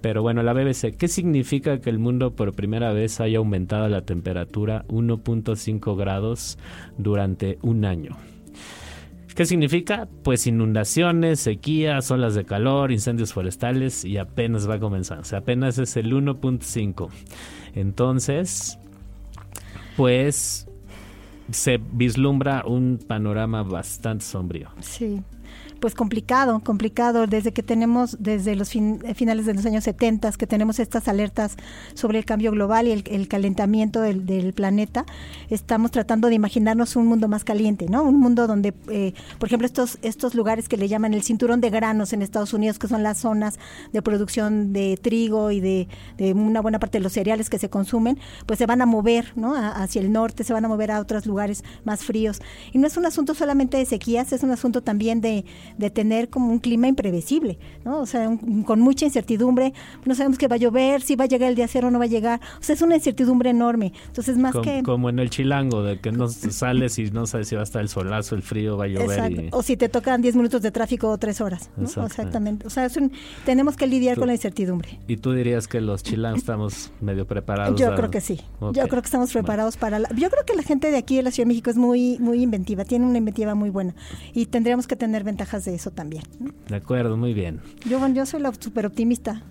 Pero 0.00 0.22
bueno, 0.22 0.42
la 0.42 0.52
BBC, 0.52 0.96
¿qué 0.96 1.08
significa 1.08 1.80
que 1.80 1.90
el 1.90 1.98
mundo 1.98 2.34
por 2.34 2.54
primera 2.54 2.92
vez 2.92 3.20
haya 3.20 3.38
aumentado 3.38 3.88
la 3.88 4.02
temperatura 4.02 4.84
1.5 4.88 5.96
grados 5.96 6.58
durante 6.98 7.58
un 7.62 7.84
año? 7.84 8.16
¿Qué 9.34 9.46
significa? 9.46 10.08
Pues 10.22 10.46
inundaciones, 10.46 11.40
sequías, 11.40 12.10
olas 12.10 12.34
de 12.34 12.44
calor, 12.44 12.92
incendios 12.92 13.32
forestales 13.32 14.04
y 14.04 14.16
apenas 14.16 14.68
va 14.68 14.74
a 14.74 14.80
comenzar. 14.80 15.18
O 15.18 15.24
sea, 15.24 15.40
apenas 15.40 15.78
es 15.78 15.96
el 15.96 16.12
1.5. 16.12 17.08
Entonces, 17.74 18.78
pues 19.96 20.68
se 21.50 21.78
vislumbra 21.78 22.62
un 22.64 23.00
panorama 23.06 23.64
bastante 23.64 24.24
sombrío. 24.24 24.70
Sí. 24.80 25.20
Pues 25.84 25.94
complicado, 25.94 26.60
complicado 26.60 27.26
desde 27.26 27.52
que 27.52 27.62
tenemos, 27.62 28.16
desde 28.18 28.56
los 28.56 28.70
finales 28.70 29.44
de 29.44 29.52
los 29.52 29.66
años 29.66 29.84
70, 29.84 30.32
que 30.32 30.46
tenemos 30.46 30.78
estas 30.78 31.08
alertas 31.08 31.56
sobre 31.92 32.16
el 32.16 32.24
cambio 32.24 32.52
global 32.52 32.88
y 32.88 32.92
el, 32.92 33.28
calentamiento 33.28 34.00
del, 34.00 34.54
planeta, 34.54 35.04
estamos 35.50 35.90
tratando 35.90 36.28
de 36.28 36.36
imaginarnos 36.36 36.96
un 36.96 37.06
mundo 37.06 37.28
más 37.28 37.44
caliente, 37.44 37.86
¿no? 37.90 38.02
Un 38.02 38.18
mundo 38.18 38.46
donde, 38.46 38.72
eh, 38.88 39.12
por 39.38 39.50
ejemplo, 39.50 39.66
estos, 39.66 39.98
estos 40.00 40.34
lugares 40.34 40.70
que 40.70 40.78
le 40.78 40.88
llaman 40.88 41.12
el 41.12 41.22
cinturón 41.22 41.60
de 41.60 41.68
granos 41.68 42.14
en 42.14 42.22
Estados 42.22 42.54
Unidos, 42.54 42.78
que 42.78 42.88
son 42.88 43.02
las 43.02 43.18
zonas 43.18 43.58
de 43.92 44.00
producción 44.00 44.72
de 44.72 44.96
trigo 44.96 45.50
y 45.50 45.60
de, 45.60 45.86
una 46.34 46.62
buena 46.62 46.78
parte 46.78 46.96
de 46.96 47.04
los 47.04 47.12
cereales 47.12 47.50
que 47.50 47.58
se 47.58 47.68
consumen, 47.68 48.18
pues 48.46 48.58
se 48.58 48.64
van 48.64 48.80
a 48.80 48.86
mover, 48.86 49.34
¿no? 49.36 49.54
hacia 49.54 50.00
el 50.00 50.10
norte, 50.10 50.44
se 50.44 50.54
van 50.54 50.64
a 50.64 50.68
mover 50.68 50.92
a 50.92 51.00
otros 51.00 51.26
lugares 51.26 51.62
más 51.84 52.04
fríos. 52.04 52.40
Y 52.72 52.78
no 52.78 52.86
es 52.86 52.96
un 52.96 53.04
asunto 53.04 53.34
solamente 53.34 53.76
de 53.76 53.84
sequías, 53.84 54.32
es 54.32 54.42
un 54.42 54.50
asunto 54.50 54.82
también 54.82 55.20
de, 55.20 55.44
de 55.78 55.90
tener 55.90 56.28
como 56.28 56.50
un 56.50 56.58
clima 56.58 56.88
imprevisible, 56.88 57.58
¿no? 57.84 58.00
O 58.00 58.06
sea, 58.06 58.30
con 58.64 58.80
mucha 58.80 59.04
incertidumbre, 59.04 59.72
no 60.04 60.14
sabemos 60.14 60.38
qué 60.38 60.48
va 60.48 60.56
a 60.56 60.58
llover, 60.58 61.02
si 61.02 61.16
va 61.16 61.24
a 61.24 61.28
llegar 61.28 61.48
el 61.48 61.56
día 61.56 61.68
cero 61.68 61.88
o 61.88 61.90
no 61.90 61.98
va 61.98 62.04
a 62.04 62.08
llegar, 62.08 62.40
o 62.60 62.62
sea, 62.62 62.74
es 62.74 62.82
una 62.82 62.96
incertidumbre 62.96 63.50
enorme. 63.50 63.92
Entonces, 64.06 64.38
más 64.38 64.54
que... 64.62 64.82
Como 64.82 65.08
en 65.08 65.18
el 65.18 65.30
chilango, 65.30 65.82
de 65.82 65.98
que 65.98 66.12
no 66.12 66.28
sales 66.28 66.98
y 66.98 67.10
no 67.10 67.26
sabes 67.26 67.48
si 67.48 67.54
va 67.54 67.62
a 67.62 67.64
estar 67.64 67.82
el 67.82 67.88
solazo, 67.88 68.34
el 68.34 68.42
frío, 68.42 68.76
va 68.76 68.84
a 68.84 68.88
llover. 68.88 69.48
O 69.52 69.62
si 69.62 69.76
te 69.76 69.88
tocan 69.88 70.22
10 70.22 70.36
minutos 70.36 70.62
de 70.62 70.70
tráfico 70.70 71.08
o 71.10 71.18
3 71.18 71.40
horas, 71.40 71.70
Exactamente. 71.80 72.66
O 72.66 72.70
sea, 72.70 72.88
tenemos 73.44 73.76
que 73.76 73.86
lidiar 73.86 74.18
con 74.18 74.26
la 74.26 74.34
incertidumbre. 74.34 74.98
¿Y 75.08 75.16
tú 75.16 75.32
dirías 75.32 75.68
que 75.68 75.80
los 75.80 76.02
chilangos 76.02 76.40
estamos 76.40 76.92
medio 77.00 77.26
preparados? 77.26 77.80
Yo 77.80 77.94
creo 77.94 78.10
que 78.10 78.20
sí. 78.20 78.40
Yo 78.60 78.88
creo 78.88 79.02
que 79.02 79.06
estamos 79.06 79.32
preparados 79.32 79.76
para... 79.76 79.98
La... 79.98 80.08
Yo 80.10 80.30
creo 80.30 80.44
que 80.44 80.54
la 80.54 80.62
gente 80.62 80.90
de 80.90 80.96
aquí 80.96 81.16
de 81.16 81.22
la 81.22 81.30
Ciudad 81.30 81.46
de 81.46 81.48
México 81.48 81.70
es 81.70 81.76
muy, 81.76 82.18
muy 82.18 82.42
inventiva, 82.42 82.84
tiene 82.84 83.06
una 83.06 83.18
inventiva 83.18 83.54
muy 83.54 83.70
buena 83.70 83.94
y 84.32 84.46
tendríamos 84.46 84.86
que 84.86 84.96
tener 84.96 85.24
ventajas 85.24 85.63
de 85.64 85.74
eso 85.74 85.90
también. 85.90 86.24
De 86.68 86.76
acuerdo, 86.76 87.16
muy 87.16 87.34
bien. 87.34 87.60
Yo, 87.84 88.06
yo 88.08 88.26
soy 88.26 88.40
la 88.40 88.52
super 88.54 88.86
optimista. 88.86 89.42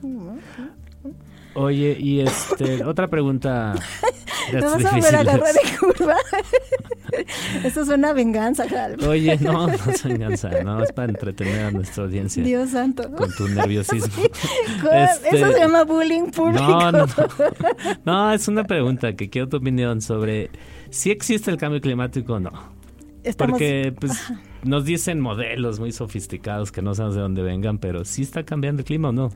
Oye, 1.55 1.97
y 1.99 2.21
este, 2.21 2.83
otra 2.85 3.07
pregunta. 3.07 3.73
¿No 4.53 4.61
vas 4.61 4.85
a 4.85 4.91
volver 4.91 5.15
a 5.15 5.19
agarrar 5.19 5.53
de 5.53 5.77
curva? 5.79 6.15
Esto 7.63 7.81
es 7.81 7.87
una 7.89 8.11
venganza, 8.11 8.65
Oye, 9.07 9.37
no, 9.37 9.67
no 9.67 9.73
es 9.73 10.03
venganza, 10.03 10.49
no, 10.63 10.83
es 10.83 10.91
para 10.91 11.09
entretener 11.11 11.65
a 11.65 11.71
nuestra 11.71 12.03
audiencia. 12.03 12.43
Dios 12.43 12.71
santo. 12.71 13.09
Con 13.11 13.31
tu 13.35 13.47
nerviosismo. 13.47 14.23
Este, 14.91 15.37
Eso 15.37 15.51
se 15.51 15.59
llama 15.59 15.83
bullying 15.83 16.31
público. 16.31 16.63
No, 16.63 16.91
no, 16.91 17.05
no. 17.05 17.07
No, 18.03 18.33
es 18.33 18.47
una 18.47 18.63
pregunta 18.63 19.13
que 19.13 19.29
quiero 19.29 19.47
tu 19.47 19.57
opinión 19.57 20.01
sobre 20.01 20.49
si 20.89 21.11
existe 21.11 21.51
el 21.51 21.57
cambio 21.57 21.79
climático 21.79 22.33
o 22.33 22.39
no. 22.39 22.51
Porque, 23.37 23.93
pues 23.97 24.11
nos 24.65 24.85
dicen 24.85 25.19
modelos 25.19 25.79
muy 25.79 25.91
sofisticados 25.91 26.71
que 26.71 26.81
no 26.81 26.95
sabemos 26.95 27.15
de 27.15 27.21
dónde 27.21 27.41
vengan, 27.41 27.77
pero 27.77 28.05
sí 28.05 28.21
está 28.21 28.43
cambiando 28.43 28.81
el 28.81 28.85
clima 28.85 29.09
o 29.09 29.11
no. 29.11 29.29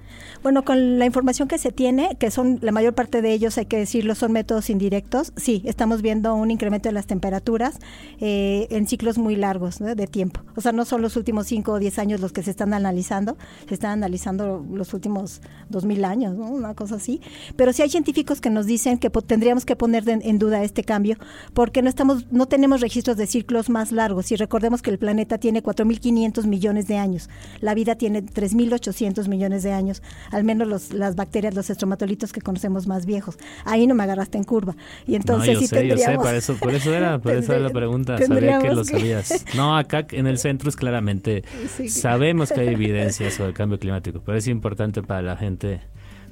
Bueno, 0.43 0.63
con 0.63 0.99
la 0.99 1.05
información 1.05 1.47
que 1.47 1.57
se 1.57 1.71
tiene, 1.71 2.15
que 2.19 2.31
son 2.31 2.59
la 2.61 2.71
mayor 2.71 2.93
parte 2.93 3.21
de 3.21 3.33
ellos, 3.33 3.57
hay 3.57 3.65
que 3.65 3.77
decirlo, 3.77 4.15
son 4.15 4.31
métodos 4.31 4.69
indirectos, 4.69 5.33
sí, 5.35 5.61
estamos 5.65 6.01
viendo 6.01 6.33
un 6.35 6.51
incremento 6.51 6.89
de 6.89 6.93
las 6.93 7.07
temperaturas 7.07 7.79
eh, 8.19 8.67
en 8.69 8.87
ciclos 8.87 9.17
muy 9.17 9.35
largos 9.35 9.79
de 9.79 10.07
tiempo. 10.07 10.41
O 10.55 10.61
sea, 10.61 10.71
no 10.71 10.85
son 10.85 11.01
los 11.01 11.15
últimos 11.17 11.47
5 11.47 11.71
o 11.73 11.79
10 11.79 11.99
años 11.99 12.21
los 12.21 12.31
que 12.31 12.43
se 12.43 12.51
están 12.51 12.73
analizando, 12.73 13.37
se 13.67 13.73
están 13.73 13.91
analizando 13.91 14.65
los 14.71 14.93
últimos 14.93 15.41
2000 15.69 16.05
años, 16.05 16.35
una 16.37 16.73
cosa 16.73 16.95
así. 16.95 17.21
Pero 17.55 17.73
sí 17.73 17.81
hay 17.81 17.89
científicos 17.89 18.41
que 18.41 18.49
nos 18.49 18.65
dicen 18.65 18.97
que 18.97 19.09
tendríamos 19.09 19.65
que 19.65 19.75
poner 19.75 20.03
en 20.07 20.39
duda 20.39 20.63
este 20.63 20.83
cambio 20.83 21.17
porque 21.53 21.81
no, 21.81 21.89
estamos, 21.89 22.31
no 22.31 22.45
tenemos 22.45 22.81
registros 22.81 23.17
de 23.17 23.27
ciclos 23.27 23.69
más 23.69 23.91
largos 23.91 24.31
y 24.31 24.35
recordemos 24.35 24.81
que 24.81 24.91
el 24.91 24.99
planeta 24.99 25.16
planeta 25.17 25.39
tiene 25.39 25.63
4.500 25.63 26.45
millones 26.45 26.87
de 26.87 26.97
años, 26.97 27.27
la 27.59 27.73
vida 27.73 27.95
tiene 27.95 28.23
3.800 28.23 29.27
millones 29.27 29.63
de 29.63 29.71
años, 29.71 30.03
al 30.31 30.43
menos 30.43 30.67
los, 30.67 30.93
las 30.93 31.15
bacterias, 31.15 31.55
los 31.55 31.71
estromatolitos 31.71 32.31
que 32.31 32.39
conocemos 32.39 32.85
más 32.85 33.07
viejos. 33.07 33.39
Ahí 33.65 33.87
no 33.87 33.95
me 33.95 34.03
agarraste 34.03 34.37
en 34.37 34.43
curva. 34.43 34.75
Y 35.07 35.15
entonces 35.15 35.55
no, 35.55 35.61
yo 35.61 35.67
sé, 35.67 35.87
yo 35.87 35.97
sé, 35.97 36.15
por 36.17 36.35
eso, 36.35 36.55
por 36.57 36.75
eso 36.75 36.93
era, 36.93 37.17
por 37.17 37.33
eso 37.33 37.53
era 37.53 37.63
la 37.63 37.69
pregunta, 37.71 38.15
sabía 38.19 38.59
que 38.59 38.69
lo 38.69 38.83
sabías. 38.83 39.43
No, 39.55 39.75
acá 39.75 40.05
en 40.11 40.27
el 40.27 40.37
centro 40.37 40.69
es 40.69 40.75
claramente, 40.75 41.43
sabemos 41.89 42.51
que 42.51 42.61
hay 42.61 42.67
evidencia 42.67 43.31
sobre 43.31 43.49
el 43.49 43.55
cambio 43.55 43.79
climático, 43.79 44.21
pero 44.23 44.37
es 44.37 44.47
importante 44.47 45.01
para 45.01 45.23
la 45.23 45.35
gente 45.35 45.81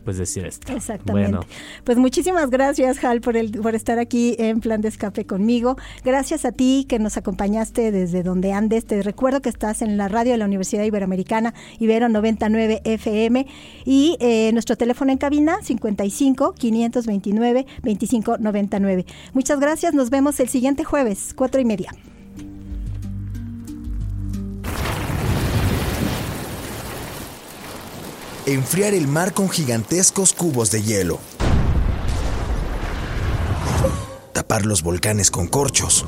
pues 0.06 0.18
decir 0.18 0.46
esto. 0.46 0.72
Exactamente. 0.72 1.40
Pues 1.84 1.98
muchísimas 1.98 2.50
gracias, 2.50 3.04
Hal, 3.04 3.20
por, 3.20 3.36
el, 3.36 3.52
por 3.52 3.76
estar 3.76 4.00
aquí 4.00 4.36
en 4.38 4.62
Plan 4.62 4.80
de 4.82 4.88
Escape 4.88 5.26
conmigo. 5.26 5.76
Gracias 6.04 6.46
a 6.46 6.52
ti 6.52 6.86
que 6.88 7.00
nos 7.00 7.18
acompañaste 7.18 7.92
desde 7.92 8.24
donde 8.24 8.54
andes. 8.54 8.86
Te 8.86 9.02
recuerdo 9.02 9.42
que 9.42 9.50
estás 9.50 9.82
en 9.82 9.98
la 9.98 10.08
radio 10.08 10.32
de 10.34 10.38
la 10.38 10.46
Universidad 10.46 10.84
Iberoamericana, 10.84 11.54
Ibero 11.80 12.08
99 12.08 12.82
FM, 12.86 13.48
y 13.84 14.16
eh, 14.20 14.52
nuestro 14.54 14.78
teléfono 14.78 15.12
en 15.12 15.18
cabina 15.18 15.58
55 15.62 16.54
529 16.54 17.66
2599. 17.84 19.06
Muchas 19.34 19.60
gracias. 19.60 19.94
Nos 19.94 20.12
vemos 20.12 20.40
el 20.40 20.50
siguiente 20.50 20.84
jueves, 20.84 21.34
cuatro 21.36 21.60
y 21.60 21.66
media. 21.66 21.92
Enfriar 28.46 28.94
el 28.94 29.08
mar 29.08 29.34
con 29.34 29.50
gigantescos 29.50 30.32
cubos 30.34 30.70
de 30.70 30.84
hielo, 30.84 31.20
tapar 34.34 34.68
los 34.68 34.84
volcanes 34.84 35.32
con 35.32 35.48
corchos 35.48 36.06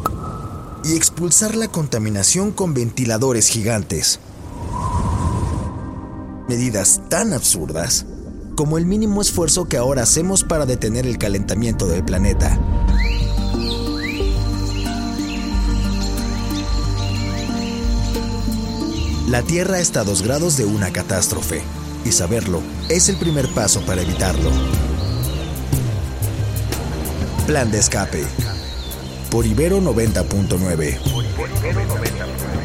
y 0.84 0.96
expulsar 0.96 1.56
la 1.56 1.68
contaminación 1.68 2.52
con 2.52 2.76
ventiladores 2.76 3.48
gigantes. 3.48 4.20
Medidas 6.48 7.02
tan 7.10 7.34
absurdas 7.34 8.06
como 8.56 8.78
el 8.78 8.86
mínimo 8.86 9.22
esfuerzo 9.22 9.66
que 9.66 9.78
ahora 9.78 10.04
hacemos 10.04 10.44
para 10.44 10.68
detener 10.68 11.08
el 11.08 11.18
calentamiento 11.18 11.88
del 11.88 12.04
planeta. 12.04 12.60
La 19.28 19.42
Tierra 19.42 19.80
está 19.80 20.02
a 20.02 20.04
dos 20.04 20.22
grados 20.22 20.56
de 20.56 20.66
una 20.66 20.94
catástrofe 20.94 21.64
y 22.06 22.12
saberlo 22.12 22.62
es 22.90 23.10
el 23.10 23.18
primer 23.18 23.48
paso 23.54 23.82
para 23.82 24.02
evitarlo. 24.02 24.50
Plan 27.46 27.72
de 27.72 27.80
escape. 27.80 28.24
Por 29.30 29.46
Ibero 29.46 29.82
90.9. 29.82 32.57